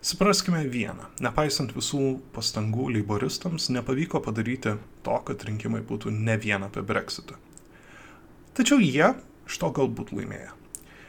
Supraskime 0.05 0.63
vieną. 0.69 1.11
Nepaisant 1.21 1.75
visų 1.77 2.19
pastangų 2.33 2.89
leiboristams, 2.95 3.69
nepavyko 3.75 4.21
padaryti 4.25 4.77
to, 5.05 5.21
kad 5.29 5.45
rinkimai 5.45 5.85
būtų 5.85 6.13
ne 6.15 6.37
vien 6.41 6.65
apie 6.65 6.81
Brexitą. 6.85 7.37
Tačiau 8.57 8.81
jie 8.81 9.13
iš 9.45 9.61
to 9.61 9.73
galbūt 9.75 10.15
laimėjo. 10.15 10.64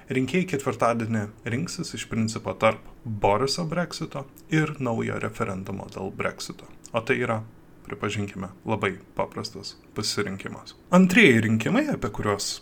Rinkėjai 0.07 0.47
ketvirtadienį 0.53 1.25
rinksis 1.51 1.91
iš 1.99 2.05
principo 2.07 2.53
tarp 2.55 2.85
Boriso 3.05 3.65
Brexito 3.67 4.23
ir 4.55 4.77
naujo 4.79 5.19
referendumo 5.23 5.89
dėl 5.91 6.13
Brexito. 6.15 6.69
O 6.95 7.03
tai 7.03 7.19
yra, 7.25 7.41
pripažinkime, 7.89 8.53
labai 8.63 8.93
paprastas 9.19 9.75
pasirinkimas. 9.99 10.77
Antrieji 10.95 11.43
rinkimai, 11.49 11.89
apie 11.91 12.13
kuriuos 12.15 12.61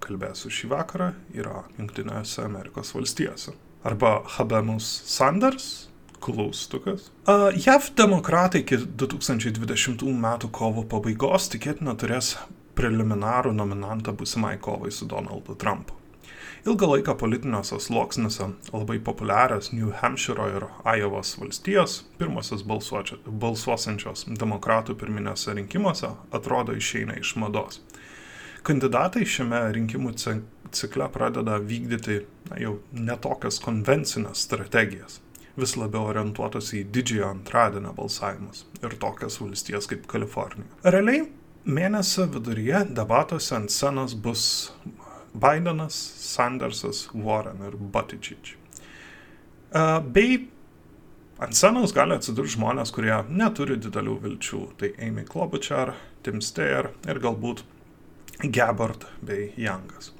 kalbėsiu 0.00 0.48
šį 0.48 0.70
vakarą, 0.72 1.10
yra 1.36 1.66
Junktinėse 1.76 2.46
Amerikos 2.46 2.94
valstijose 2.96 3.52
arba 3.84 4.22
Habemus 4.38 4.88
Sanders, 5.08 5.88
klaustukas. 6.20 7.10
JAV 7.66 7.92
demokratai 7.96 8.60
iki 8.60 8.76
2020 8.76 10.08
m. 10.08 10.26
kovo 10.52 10.84
pabaigos 10.84 11.48
tikėtina 11.52 11.96
turės 12.00 12.34
preliminarų 12.76 13.52
nominantą 13.56 14.12
busimai 14.16 14.56
kovai 14.60 14.92
su 14.92 15.08
Donaldu 15.08 15.56
Trumpu. 15.60 15.99
Ilgą 16.66 16.90
laiką 16.90 17.14
politiniuose 17.14 17.80
sluoksniuose 17.80 18.50
labai 18.72 18.98
populiarios 19.00 19.72
New 19.72 19.92
Hampshire 20.02 20.48
ir 20.56 20.66
Ajovos 20.84 21.38
valstijos, 21.40 21.94
pirmosios 22.18 22.64
balsuosančios 22.66 24.26
demokratų 24.28 24.98
pirminėse 25.00 25.54
rinkimuose, 25.56 26.12
atrodo 26.36 26.76
išeina 26.76 27.16
iš 27.16 27.32
mados. 27.40 27.80
Kandidatai 28.62 29.24
šiame 29.24 29.62
rinkimų 29.72 30.12
cikle 30.76 31.08
pradeda 31.14 31.56
vykdyti 31.64 32.20
na, 32.50 32.60
jau 32.60 32.76
netokias 32.92 33.56
konvencinės 33.64 34.44
strategijas, 34.44 35.22
vis 35.56 35.78
labiau 35.80 36.10
orientuotas 36.12 36.74
į 36.76 36.84
didžiojo 36.92 37.30
antradienio 37.38 37.96
balsavimus 37.96 38.66
ir 38.82 39.00
tokias 39.00 39.40
valstijas 39.40 39.88
kaip 39.88 40.04
Kalifornija. 40.12 40.68
Realiai 40.84 41.24
mėnesio 41.64 42.28
viduryje 42.36 42.84
debatuose 42.92 43.56
ant 43.56 43.72
scenos 43.72 44.12
bus 44.12 44.44
Bidenas, 45.32 45.94
Sandersas, 46.18 47.08
Warren 47.14 47.62
ir 47.66 47.76
Buttigieg. 47.78 48.56
Bei 49.70 50.48
ant 51.40 51.56
scenos 51.56 51.94
gali 51.96 52.16
atsidurti 52.18 52.56
žmonės, 52.56 52.90
kurie 52.92 53.14
neturi 53.30 53.78
didelių 53.80 54.16
vilčių. 54.24 54.62
Tai 54.80 54.90
Amy 55.06 55.24
Klobuchar, 55.28 55.94
Tim 56.26 56.42
Steyer 56.44 56.90
ir 57.08 57.20
galbūt 57.22 57.62
Gabbard 58.42 59.06
bei 59.22 59.52
Youngas. 59.56 60.12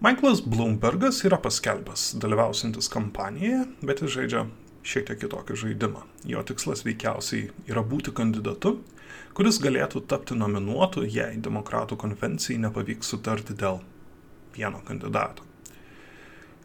Michaelas 0.00 0.40
Bloombergas 0.40 1.20
yra 1.28 1.36
paskelbęs 1.40 2.14
dalyvausintis 2.20 2.88
kampanijoje, 2.92 3.66
bet 3.84 4.00
jis 4.00 4.14
žaidžia 4.14 4.46
šiek 4.80 5.10
tiek 5.10 5.18
kitokį 5.20 5.56
žaidimą. 5.60 6.06
Jo 6.28 6.40
tikslas 6.46 6.86
veikiausiai 6.86 7.50
yra 7.68 7.82
būti 7.84 8.14
kandidatu, 8.16 8.78
kuris 9.36 9.60
galėtų 9.60 10.04
tapti 10.08 10.36
nominuotu, 10.38 11.04
jei 11.04 11.36
demokratų 11.36 11.98
konvencijai 12.00 12.62
nepavyks 12.64 13.12
sutarti 13.12 13.56
dėl 13.56 13.82
vieno 14.56 14.82
kandidato. 14.86 15.46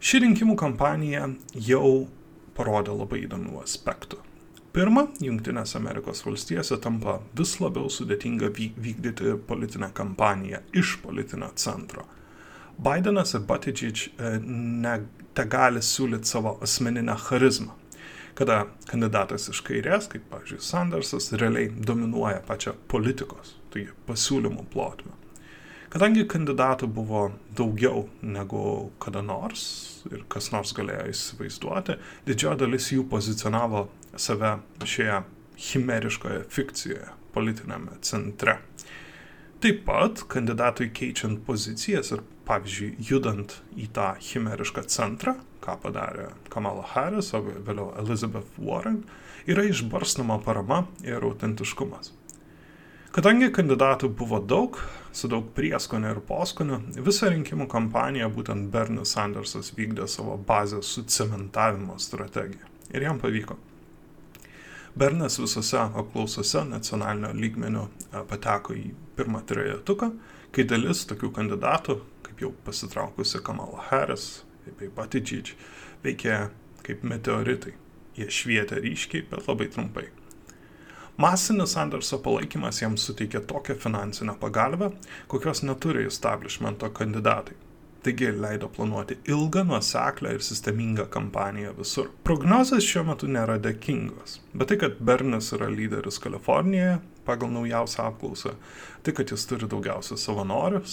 Ši 0.05 0.21
rinkimų 0.25 0.55
kampanija 0.59 1.29
jau 1.65 2.07
parodė 2.55 2.93
labai 2.95 3.23
įdomių 3.25 3.61
aspektų. 3.63 4.19
Pirma, 4.75 5.05
Junktinės 5.23 5.71
Amerikos 5.79 6.19
valstijose 6.25 6.75
tampa 6.83 7.21
vis 7.39 7.53
labiau 7.63 7.87
sudėtinga 7.87 8.49
vykdyti 8.51 9.37
politinę 9.47 9.87
kampaniją 9.95 10.59
iš 10.75 10.97
politinio 11.03 11.47
centro. 11.55 12.03
Bidenas 12.75 13.31
ir 13.37 13.45
Buttigieg 13.47 14.01
te 15.35 15.45
gali 15.47 15.79
siūlyti 15.79 16.27
savo 16.27 16.57
asmeninę 16.67 17.15
charizmą, 17.23 17.71
kada 18.35 18.65
kandidatas 18.89 19.47
iš 19.53 19.63
kairės, 19.63 20.09
kaip, 20.11 20.27
pavyzdžiui, 20.33 20.59
Sandersas, 20.59 21.31
realiai 21.39 21.71
dominuoja 21.71 22.43
pačią 22.43 22.75
politikos, 22.91 23.55
tai 23.71 23.87
pasiūlymų 24.09 24.67
plotmę. 24.75 25.15
Kadangi 25.95 26.25
kandidatų 26.27 26.89
buvo 26.91 27.19
daugiau 27.55 28.01
negu 28.19 28.91
kada 28.99 29.21
nors 29.23 29.61
ir 30.09 30.25
kas 30.27 30.49
nors 30.51 30.73
galėjo 30.75 31.05
įsivaizduoti, 31.07 31.93
didžioji 32.27 32.59
dalis 32.59 32.89
jų 32.91 33.05
pozicionavo 33.07 33.85
save 34.19 34.57
šioje 34.83 35.21
chimeriškoje 35.55 36.41
fikcijoje, 36.51 37.05
politinėme 37.31 37.95
centre. 38.03 38.57
Taip 39.63 39.85
pat 39.87 40.25
kandidatui 40.35 40.89
keičiant 40.91 41.39
pozicijas 41.47 42.11
ir, 42.11 42.25
pavyzdžiui, 42.43 42.91
judant 42.99 43.55
į 43.79 43.87
tą 43.95 44.09
chimerišką 44.19 44.83
centrą, 44.91 45.37
ką 45.63 45.77
padarė 45.85 46.27
Kamala 46.51 46.83
Harris, 46.91 47.31
o 47.31 47.39
vėliau 47.39 47.93
Elizabeth 48.03 48.59
Warren, 48.59 49.05
yra 49.47 49.63
išbarstama 49.71 50.41
parama 50.43 50.83
ir 51.07 51.23
autentiškumas. 51.23 52.11
Kadangi 53.15 53.47
kandidatų 53.55 54.11
buvo 54.11 54.43
daug, 54.43 54.83
su 55.15 55.29
daug 55.31 55.47
prieskonio 55.55 56.11
ir 56.11 56.19
poskonio, 56.27 56.81
visą 57.07 57.29
rinkimų 57.31 57.69
kampaniją 57.71 58.27
būtent 58.35 58.67
Bernie 58.73 59.05
Sandersas 59.07 59.71
vykdė 59.77 60.09
savo 60.11 60.35
bazės 60.47 60.91
sucementavimo 60.97 61.95
strategiją. 62.01 62.67
Ir 62.91 63.07
jam 63.07 63.21
pavyko. 63.21 63.57
Bernas 64.95 65.39
visose 65.39 65.77
apklausose 65.77 66.61
nacionalinio 66.69 67.33
lygmenio 67.35 67.87
e, 67.87 68.21
pateko 68.29 68.75
į 68.75 68.93
pirmą 69.17 69.41
trejetuką, 69.47 70.07
kai 70.55 70.63
dalis 70.71 71.01
tokių 71.09 71.33
kandidatų, 71.35 71.97
kaip 72.23 72.43
jau 72.45 72.51
pasitraukusi 72.63 73.41
Kamala 73.43 73.83
Harris, 73.89 74.45
bei 74.79 74.87
Buttigieg, 74.87 75.51
veikė 76.03 76.45
kaip 76.85 77.03
meteoritai. 77.03 77.75
Jie 78.15 78.29
švietė 78.31 78.79
ryškiai, 78.79 79.25
bet 79.31 79.49
labai 79.49 79.67
trumpai. 79.71 80.07
Masinis 81.17 81.77
Anderso 81.79 82.17
palaikymas 82.19 82.81
jiems 82.81 83.05
suteikė 83.07 83.39
tokią 83.47 83.77
finansinę 83.79 84.33
pagalbę, 84.39 84.89
kokios 85.31 85.61
neturi 85.63 86.03
establishmento 86.09 86.89
kandidatai. 86.91 87.55
Taigi 88.03 88.27
leido 88.35 88.67
planuoti 88.69 89.15
ilgą, 89.31 89.63
nuoseklę 89.69 90.33
ir 90.35 90.43
sistemingą 90.43 91.05
kampaniją 91.13 91.71
visur. 91.77 92.09
Prognozijas 92.27 92.83
šiuo 92.83 93.05
metu 93.07 93.29
nėra 93.31 93.55
dėkingos, 93.63 94.41
bet 94.53 94.69
tai, 94.73 94.77
kad 94.81 94.99
Bernis 94.99 95.53
yra 95.55 95.69
lyderis 95.71 96.19
Kalifornijoje, 96.21 96.97
pagal 97.25 97.53
naujausią 97.55 98.09
apklausą, 98.09 98.51
tai, 99.07 99.13
kad 99.15 99.31
jis 99.31 99.47
turi 99.47 99.71
daugiausia 99.71 100.19
savanorių, 100.19 100.83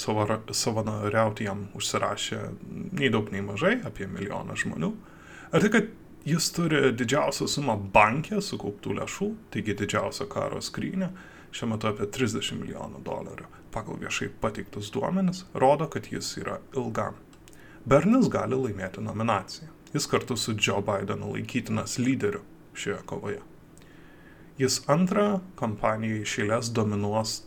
savanoriauti 0.62 1.50
jam 1.50 1.66
užsirašė 1.76 2.40
nei 3.00 3.10
daug, 3.10 3.34
nei 3.34 3.42
mažai, 3.42 3.74
apie 3.90 4.06
milijoną 4.06 4.54
žmonių, 4.62 4.92
ar 5.50 5.66
tai, 5.66 5.72
kad 5.74 5.90
Jis 6.22 6.52
turi 6.54 6.92
didžiausią 6.94 7.48
sumą 7.50 7.74
bankė 7.94 8.36
sukauptų 8.46 8.92
lėšų, 9.00 9.26
taigi 9.50 9.74
didžiausią 9.80 10.28
karo 10.30 10.60
skrynę, 10.62 11.08
šiuo 11.50 11.72
metu 11.72 11.88
apie 11.90 12.06
30 12.14 12.60
milijonų 12.60 13.02
dolerių. 13.02 13.48
Pagal 13.74 13.98
viešai 13.98 14.28
pateiktus 14.44 14.92
duomenis 14.94 15.42
rodo, 15.58 15.88
kad 15.90 16.06
jis 16.12 16.28
yra 16.38 16.60
ilgam. 16.78 17.18
Bernis 17.90 18.30
gali 18.30 18.54
laimėti 18.54 19.02
nominaciją. 19.02 19.72
Jis 19.92 20.06
kartu 20.06 20.36
su 20.38 20.54
Joe 20.54 20.78
Bidenu 20.86 21.32
laikytinas 21.34 21.98
lyderiu 21.98 22.44
šioje 22.78 23.02
kovoje. 23.10 23.42
Jis 24.62 24.78
antrą 24.94 25.40
kampaniją 25.58 26.22
iš 26.22 26.38
eilės 26.44 26.70
dominuos 26.70 27.40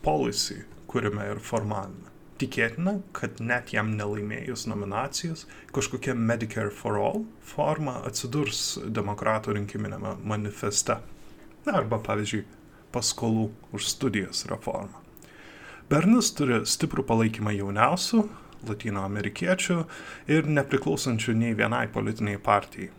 policy 0.00 0.62
kūrime 0.88 1.28
ir 1.34 1.44
formavime. 1.44 2.08
Tikėtina, 2.38 3.00
kad 3.16 3.40
net 3.42 3.72
jam 3.74 3.96
nelaimėjus 3.98 4.68
nominacijos, 4.70 5.42
kažkokia 5.74 6.14
Medicare 6.14 6.70
for 6.70 7.00
All 7.02 7.24
forma 7.42 7.96
atsidurs 8.06 8.76
demokratų 8.84 9.56
rinkiminėme 9.56 10.14
manifeste. 10.22 11.00
Na, 11.66 11.80
arba, 11.80 11.98
pavyzdžiui, 11.98 12.44
paskolų 12.94 13.48
už 13.74 13.88
studijas 13.90 14.44
reforma. 14.50 15.02
Bernis 15.90 16.30
turi 16.36 16.60
stiprų 16.68 17.02
palaikymą 17.08 17.56
jauniausių, 17.56 18.22
latino 18.68 19.02
amerikiečių 19.08 19.78
ir 20.30 20.48
nepriklausančių 20.50 21.34
nei 21.42 21.56
vienai 21.58 21.86
politiniai 21.92 22.38
partijai. 22.38 22.90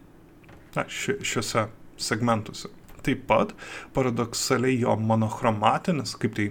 Na, 0.75 0.83
ši, 0.83 1.19
šiuose 1.25 1.67
segmentuose. 1.99 2.71
Taip 3.05 3.23
pat 3.29 3.53
paradoksaliai 3.95 4.81
jo 4.81 4.95
monochromatinis, 4.99 6.17
kaip 6.19 6.35
tai 6.35 6.49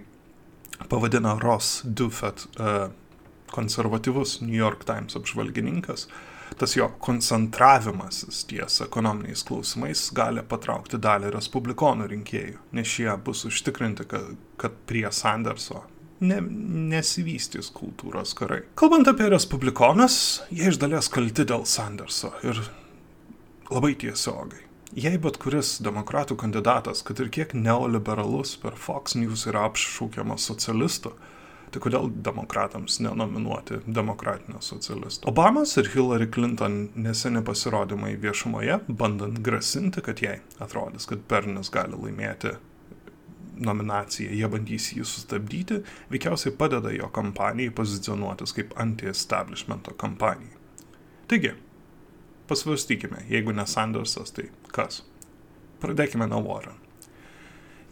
pavadino 0.89 1.39
Ross 1.43 1.83
Duffet 1.85 2.47
e, 2.61 2.89
konservatyvus 3.51 4.41
New 4.41 4.57
York 4.57 4.85
Times 4.85 5.17
apžvalgininkas, 5.17 6.07
tas 6.59 6.77
jo 6.77 6.89
koncentravimasis 7.05 8.45
ties 8.49 8.81
ekonominiais 8.85 9.45
klausimais 9.49 10.09
gali 10.17 10.43
patraukti 10.49 11.01
dalį 11.01 11.33
respublikonų 11.35 12.09
rinkėjų, 12.13 12.59
nes 12.77 12.89
šie 12.89 13.11
bus 13.25 13.45
užtikrinti, 13.49 14.09
kad, 14.09 14.35
kad 14.61 14.77
prie 14.89 15.07
Sanderso 15.13 15.85
ne, 16.21 16.41
nesivystys 16.93 17.71
kultūros 17.75 18.35
karai. 18.39 18.63
Kalbant 18.79 19.11
apie 19.11 19.29
respublikonus, 19.33 20.19
jie 20.55 20.73
iš 20.73 20.81
dalies 20.83 21.11
kalti 21.13 21.47
dėl 21.49 21.67
Sanderso 21.69 22.33
ir 22.47 22.63
labai 23.71 23.95
tiesiogai. 24.01 24.68
Jei 24.97 25.19
bet 25.21 25.37
kuris 25.37 25.75
demokratų 25.85 26.39
kandidatas, 26.41 27.03
kad 27.05 27.19
ir 27.21 27.29
kiek 27.33 27.53
neoliberalus 27.53 28.55
per 28.63 28.77
Fox 28.81 29.19
News 29.19 29.45
yra 29.51 29.67
apšūkiamas 29.69 30.47
socialistu, 30.49 31.13
tai 31.69 31.83
kodėl 31.85 32.09
demokratams 32.25 32.97
nenominuoti 33.05 33.83
demokratinio 33.85 34.63
socialisto? 34.65 35.29
Obamas 35.29 35.77
ir 35.77 35.91
Hillary 35.93 36.31
Clinton 36.33 36.79
neseni 36.97 37.45
pasirodymai 37.45 38.15
viešumoje, 38.23 38.81
bandant 38.89 39.43
grasinti, 39.45 40.01
kad 40.05 40.25
jai 40.25 40.39
atrodys, 40.57 41.05
kad 41.11 41.27
Bernis 41.29 41.69
gali 41.75 41.99
laimėti 41.99 42.57
nominaciją, 43.61 44.33
jie 44.33 44.49
bandys 44.49 44.93
jį 44.95 45.05
sustabdyti, 45.05 45.83
veikiausiai 46.13 46.57
padeda 46.57 46.95
jo 46.95 47.11
kampanijai 47.13 47.75
pozicionuotis 47.75 48.55
kaip 48.57 48.73
anti-establishmento 48.81 49.93
kampanijai. 50.01 50.57
Taigi, 51.29 51.53
Pasvarstykime, 52.49 53.25
jeigu 53.29 53.53
ne 53.53 53.67
Sandersas, 53.69 54.33
tai 54.33 54.49
kas? 54.73 55.03
Pradėkime 55.83 56.27
nuo 56.31 56.41
Warren. 56.47 56.79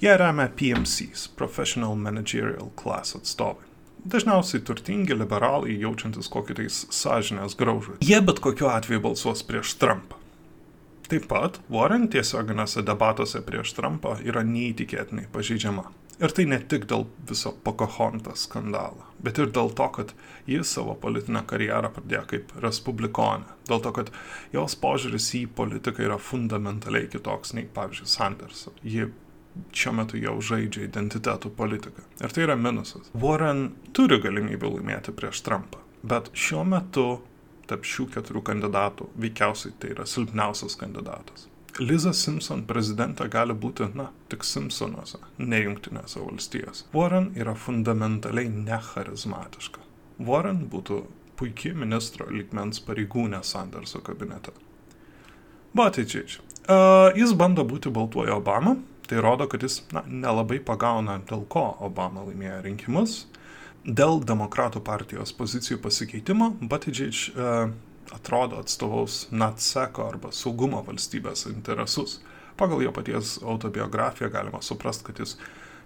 Jie 0.01 0.13
remia 0.17 0.49
PMCs, 0.49 1.29
Professional 1.37 1.97
Managerial 1.97 2.71
Class 2.77 3.17
atstovai. 3.17 3.65
Dažniausiai 4.07 4.63
turtingi 4.63 5.17
liberalai 5.17 5.75
jaučiantis 5.81 6.29
kokį 6.31 6.57
tais 6.61 6.83
sąžinės 6.95 7.57
graužą. 7.59 7.97
Jie 8.05 8.21
bet 8.23 8.41
kokiu 8.45 8.69
atveju 8.71 9.03
balsuos 9.09 9.43
prieš 9.47 9.75
Trumpą. 9.81 10.21
Taip 11.11 11.29
pat 11.31 11.61
Warren 11.71 12.09
tiesioginėse 12.11 12.85
debatuose 12.87 13.41
prieš 13.47 13.73
Trumpą 13.77 14.17
yra 14.25 14.45
neįtikėtinai 14.47 15.29
pažeidžiama. 15.35 15.89
Ir 16.17 16.33
tai 16.33 16.47
ne 16.49 16.57
tik 16.65 16.87
dėl 16.89 17.05
viso 17.29 17.51
Pocahontas 17.65 18.47
skandalo, 18.47 19.05
bet 19.21 19.37
ir 19.37 19.51
dėl 19.53 19.69
to, 19.77 19.89
kad 19.93 20.15
jis 20.49 20.71
savo 20.73 20.95
politinę 21.03 21.43
karjerą 21.51 21.91
pradėjo 21.93 22.23
kaip 22.31 22.55
respublikonė. 22.65 23.53
Dėl 23.69 23.83
to, 23.85 23.93
kad 23.99 24.09
jos 24.55 24.79
požiūris 24.81 25.29
į 25.37 25.43
politiką 25.59 26.07
yra 26.07 26.17
fundamentaliai 26.17 27.11
kitoks 27.13 27.53
nei, 27.59 27.69
pavyzdžiui, 27.77 28.09
Sanderso. 28.09 28.73
Ji 28.81 29.11
šiuo 29.77 29.93
metu 29.99 30.21
jau 30.21 30.39
žaidžia 30.41 30.87
identitetų 30.87 31.53
politiką. 31.59 32.05
Ir 32.25 32.33
tai 32.33 32.47
yra 32.47 32.57
minusas. 32.57 33.11
Warren 33.13 33.67
turi 33.97 34.17
galimybę 34.25 34.71
laimėti 34.73 35.13
prieš 35.17 35.43
Trumpą, 35.45 35.83
bet 36.01 36.31
šiuo 36.33 36.65
metu 36.69 37.07
tarp 37.69 37.85
šių 37.85 38.09
keturių 38.15 38.45
kandidatų 38.47 39.11
veikiausiai 39.21 39.77
tai 39.83 39.93
yra 39.93 40.09
silpniausias 40.09 40.79
kandidatas. 40.81 41.49
Liza 41.81 42.13
Simpson 42.17 42.63
prezidentė 42.65 43.27
gali 43.29 43.53
būti, 43.53 43.91
na, 43.99 44.09
tik 44.33 44.45
Simpsonuose, 44.49 45.19
ne 45.39 45.59
jungtinėse 45.61 46.23
valstijose. 46.23 46.87
Warren 46.97 47.31
yra 47.37 47.53
fundamentaliai 47.59 48.49
necharizmatiška. 48.49 49.83
Warren 50.25 50.63
būtų 50.73 51.03
puikiai 51.37 51.77
ministro 51.77 52.31
lygmens 52.33 52.81
pareigūnė 52.87 53.43
Sanderso 53.45 54.01
kabinete. 54.05 54.55
Buttigieg. 55.77 56.39
Uh, 56.67 57.13
jis 57.15 57.35
bando 57.37 57.67
būti 57.69 57.93
baltuoju 57.93 58.39
Obama, 58.39 58.79
tai 59.07 59.21
rodo, 59.23 59.45
kad 59.51 59.63
jis 59.63 59.83
na, 59.93 60.03
nelabai 60.09 60.59
pagauna, 60.65 61.21
dėl 61.29 61.45
ko 61.53 61.69
Obama 61.85 62.25
laimėjo 62.25 62.63
rinkimus. 62.65 63.19
Dėl 63.87 64.19
demokratų 64.27 64.81
partijos 64.83 65.31
pozicijų 65.37 65.79
pasikeitimo 65.85 66.55
Buttigieg 66.65 67.21
uh, 67.37 67.69
atrodo 68.15 68.61
atstovaus 68.63 69.27
NATSECO 69.31 70.07
arba 70.07 70.33
saugumo 70.33 70.83
valstybės 70.87 71.47
interesus. 71.51 72.21
Pagal 72.57 72.83
jo 72.87 72.93
paties 72.97 73.37
autobiografiją 73.43 74.31
galima 74.33 74.63
suprasti, 74.63 75.05
kad 75.09 75.21
jis 75.21 75.37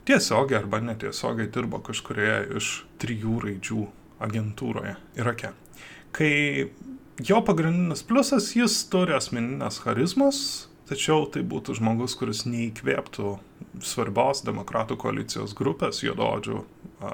tiesiogiai 0.09 0.61
arba 0.61 0.80
netiesiogiai 0.85 1.50
dirbo 1.52 1.80
kažkurioje 1.87 2.61
iš 2.61 2.70
trijų 3.02 3.40
raidžių 3.44 3.85
agentūroje 4.20 4.96
Irake. 5.18 5.52
Kai 6.14 6.33
jo 7.26 7.40
pagrindinis 7.46 8.02
pliusas, 8.06 8.52
jis 8.56 8.76
turi 8.92 9.14
asmeninės 9.16 9.80
charizmos, 9.85 10.42
tačiau 10.90 11.26
tai 11.30 11.42
būtų 11.46 11.76
žmogus, 11.78 12.16
kuris 12.18 12.44
neįkvėptų 12.48 13.37
svarbios 13.87 14.42
demokratų 14.46 14.98
koalicijos 15.00 15.54
grupės 15.56 16.02
juododžių 16.04 16.62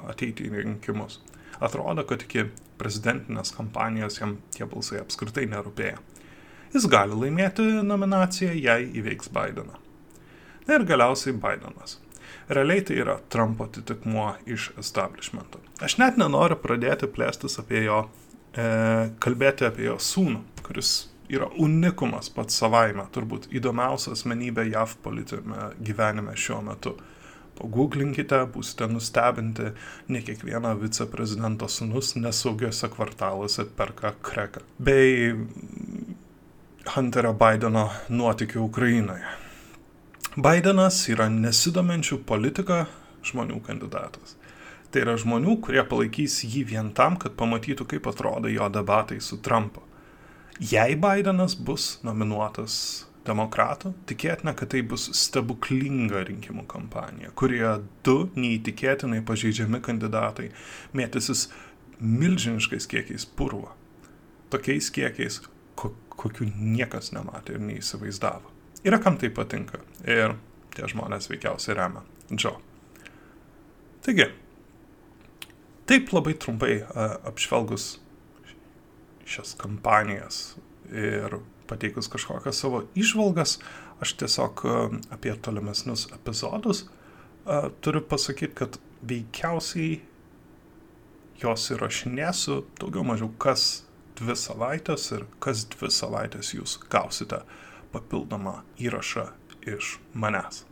ateiti 0.08 0.48
į 0.48 0.62
rinkimus. 0.62 1.20
Atrodo, 1.60 2.04
kad 2.08 2.24
iki 2.26 2.48
prezidentinės 2.80 3.54
kampanijos 3.56 4.20
jam 4.20 4.36
tie 4.54 4.66
balsai 4.68 5.00
apskritai 5.00 5.46
nerūpėjo. 5.50 6.00
Jis 6.74 6.88
gali 6.92 7.16
laimėti 7.16 7.64
nominaciją, 7.86 8.52
jei 8.52 8.90
įveiks 9.00 9.30
Bideną. 9.32 9.78
Na 10.66 10.76
ir 10.76 10.84
galiausiai 10.88 11.36
Bidenas. 11.38 12.00
Realiai 12.48 12.82
tai 12.86 13.00
yra 13.02 13.16
Trumpo 13.32 13.66
atitikmuo 13.66 14.28
iš 14.46 14.70
establishmento. 14.78 15.62
Aš 15.82 15.96
net 15.98 16.18
nenoriu 16.20 16.58
pradėti 16.62 17.08
plėstis 17.10 17.58
apie 17.62 17.82
jo, 17.86 18.04
e, 18.54 18.66
kalbėti 19.22 19.66
apie 19.66 19.88
jo 19.88 19.96
sūnų, 20.02 20.42
kuris 20.66 20.92
yra 21.32 21.48
unikumas 21.58 22.30
pats 22.30 22.58
savaime, 22.60 23.06
turbūt 23.14 23.48
įdomiausia 23.54 24.12
asmenybė 24.14 24.68
JAV 24.70 24.94
politinėme 25.02 25.72
gyvenime 25.82 26.36
šiuo 26.38 26.60
metu. 26.66 26.94
Pagooglinkite, 27.56 28.42
būsite 28.52 28.88
nustebinti, 28.90 29.70
ne 30.12 30.20
kiekvieno 30.24 30.74
viceprezidento 30.80 31.68
sunus 31.72 32.12
nesaugiuose 32.18 32.90
kvartaluose 32.92 33.64
perka 33.78 34.12
kreką. 34.22 34.60
Bei 34.78 35.32
Hunterio 36.94 37.32
Bideno 37.34 37.88
nuotikių 38.12 38.60
Ukrainoje. 38.68 39.24
Bidenas 40.36 41.00
yra 41.08 41.30
nesidomenčių 41.32 42.20
politiką 42.28 42.84
žmonių 43.26 43.62
kandidatas. 43.64 44.36
Tai 44.92 45.02
yra 45.02 45.16
žmonių, 45.18 45.56
kurie 45.64 45.82
palaikys 45.88 46.42
jį 46.44 46.62
vien 46.70 46.92
tam, 46.94 47.16
kad 47.20 47.34
pamatytų, 47.40 47.88
kaip 47.90 48.06
atrodo 48.12 48.52
jo 48.52 48.68
debatai 48.72 49.18
su 49.24 49.40
Trumpu. 49.42 49.82
Jei 50.60 50.94
Bidenas 51.00 51.56
bus 51.56 51.98
nominuotas 52.06 53.06
demokratų, 53.26 53.92
tikėtina, 54.08 54.54
kad 54.56 54.70
tai 54.74 54.82
bus 54.86 55.08
stebuklinga 55.18 56.24
rinkimų 56.28 56.66
kampanija, 56.70 57.32
kurioje 57.38 57.72
du 58.06 58.16
neįtikėtinai 58.38 59.22
pažeidžiami 59.26 59.82
kandidatai 59.84 60.50
mėtysis 60.96 61.48
milžiniškais 62.00 62.88
kiekiais 62.90 63.26
purvo. 63.38 63.72
Tokiais 64.52 64.90
kiekiais, 64.94 65.40
kokių 65.76 66.48
niekas 66.54 67.12
nematė 67.12 67.56
ir 67.56 67.64
neįsivaizdavo. 67.66 68.52
Yra 68.86 69.00
kam 69.02 69.18
tai 69.18 69.32
patinka 69.34 69.80
ir 70.06 70.36
tie 70.76 70.88
žmonės 70.88 71.30
veikiausiai 71.32 71.76
remia 71.78 72.04
Džo. 72.30 72.56
Taigi, 74.06 74.28
taip 75.90 76.12
labai 76.14 76.36
trumpai 76.38 76.78
apžvelgus 77.26 77.96
šias 79.26 79.56
kampanijas 79.58 80.56
ir 80.92 81.40
pateikus 81.68 82.10
kažkokias 82.12 82.60
savo 82.62 82.84
išvalgas, 82.98 83.58
aš 84.00 84.12
tiesiog 84.22 84.62
apie 85.14 85.34
tolimesnius 85.42 86.08
epizodus 86.14 86.86
turiu 87.80 88.02
pasakyti, 88.02 88.54
kad 88.54 88.78
veikiausiai 89.06 90.00
jos 91.42 91.70
įrašinėsiu 91.74 92.62
daugiau 92.80 93.04
mažiau 93.06 93.30
kas 93.38 93.84
dvi 94.18 94.36
savaitės 94.38 95.10
ir 95.12 95.26
kas 95.42 95.66
dvi 95.76 95.90
savaitės 95.92 96.54
jūs 96.56 96.78
gausite 96.90 97.42
papildomą 97.92 98.62
įrašą 98.82 99.28
iš 99.68 99.98
manęs. 100.14 100.64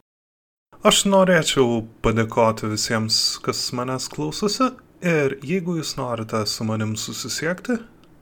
Aš 0.85 1.05
norėčiau 1.09 1.85
padėkoti 2.05 2.69
visiems, 2.73 3.39
kas 3.45 3.61
manęs 3.77 4.09
klausosi 4.13 4.73
ir 5.05 5.39
jeigu 5.45 5.79
jūs 5.79 5.95
norite 6.01 6.43
su 6.49 6.67
manim 6.69 6.97
susisiekti, 7.01 7.79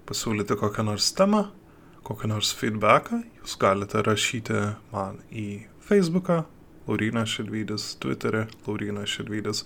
pasiūlyti 0.06 0.58
kokią 0.60 0.84
nors 0.86 1.10
temą, 1.18 1.46
kokią 2.06 2.30
nors 2.32 2.52
feedbacką, 2.58 3.22
jūs 3.40 3.58
galite 3.62 4.02
rašyti 4.06 4.60
man 4.92 5.20
į 5.30 5.64
Facebooką, 5.86 6.42
Laurina 6.86 7.26
Šilvydis, 7.28 7.92
Twitterį, 8.02 8.46
Laurina 8.66 9.04
Šilvydis. 9.06 9.64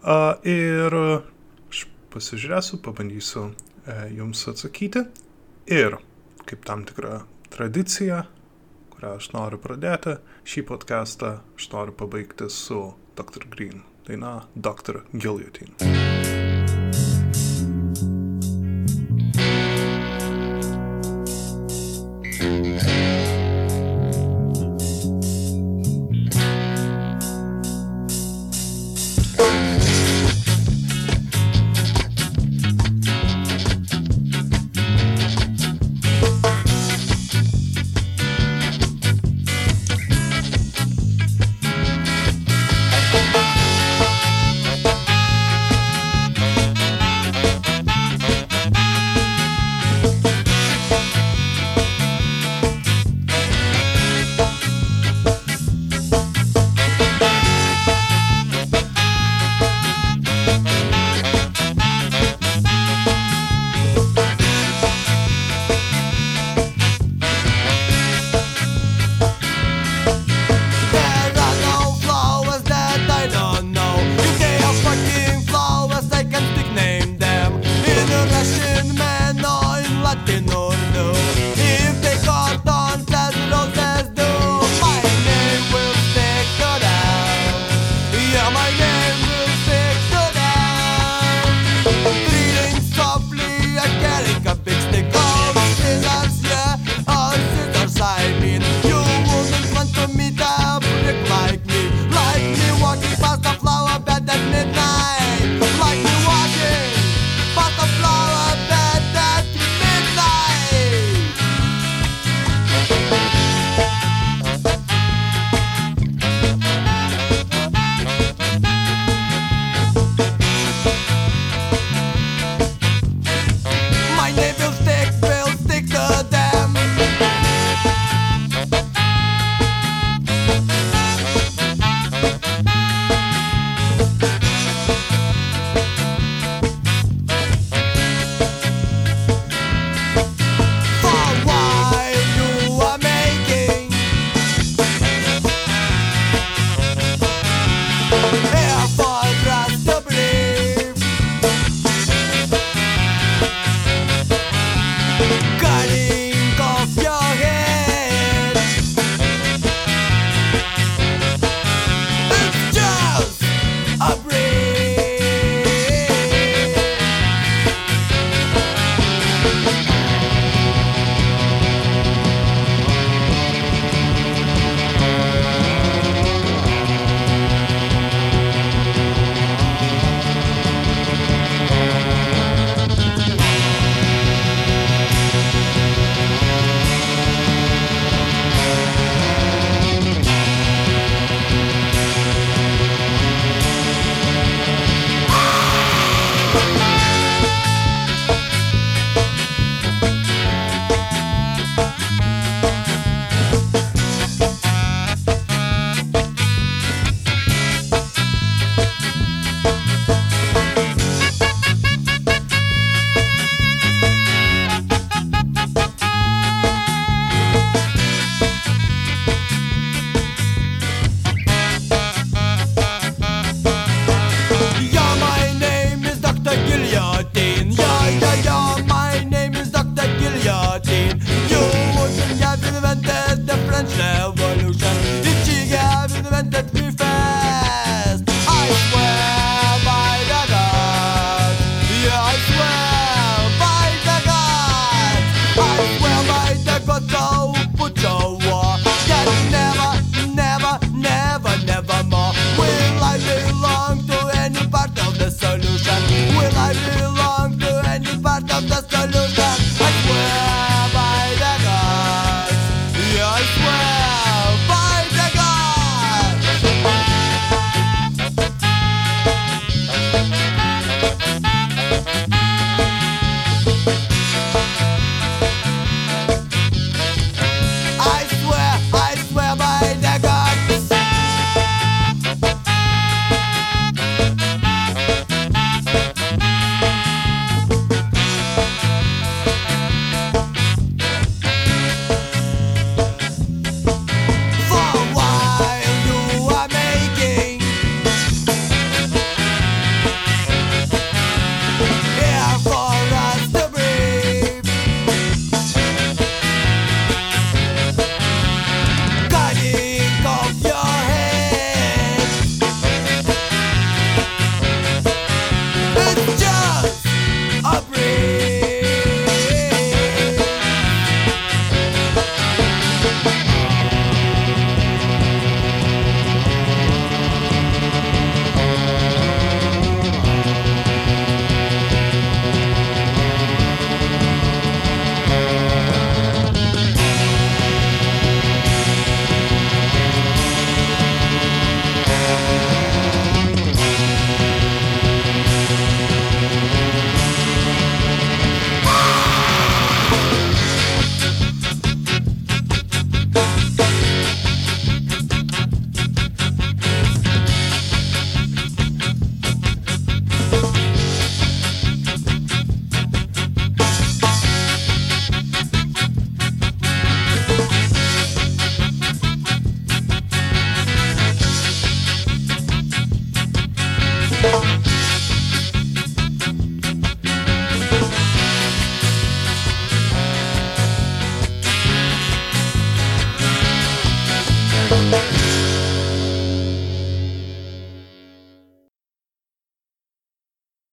Uh, 0.00 0.38
ir 0.48 0.94
aš 0.96 1.84
pasižiūrėsiu, 2.14 2.80
pabandysiu 2.84 3.50
E, 3.86 4.10
jums 4.14 4.48
atsakyti. 4.48 5.04
Ir 5.66 5.96
kaip 6.48 6.64
tam 6.66 6.84
tikra 6.88 7.22
tradicija, 7.52 8.24
kurią 8.94 9.14
aš 9.20 9.30
noriu 9.36 9.60
pradėti, 9.62 10.18
šį 10.44 10.66
podcastą 10.72 11.38
aš 11.56 11.70
noriu 11.74 11.96
pabaigti 11.96 12.50
su 12.52 12.82
Dr. 13.18 13.48
Green 13.54 13.84
daina 14.08 14.40
Dr. 14.54 15.04
Guillotine. 15.12 15.99
Música 22.40 22.99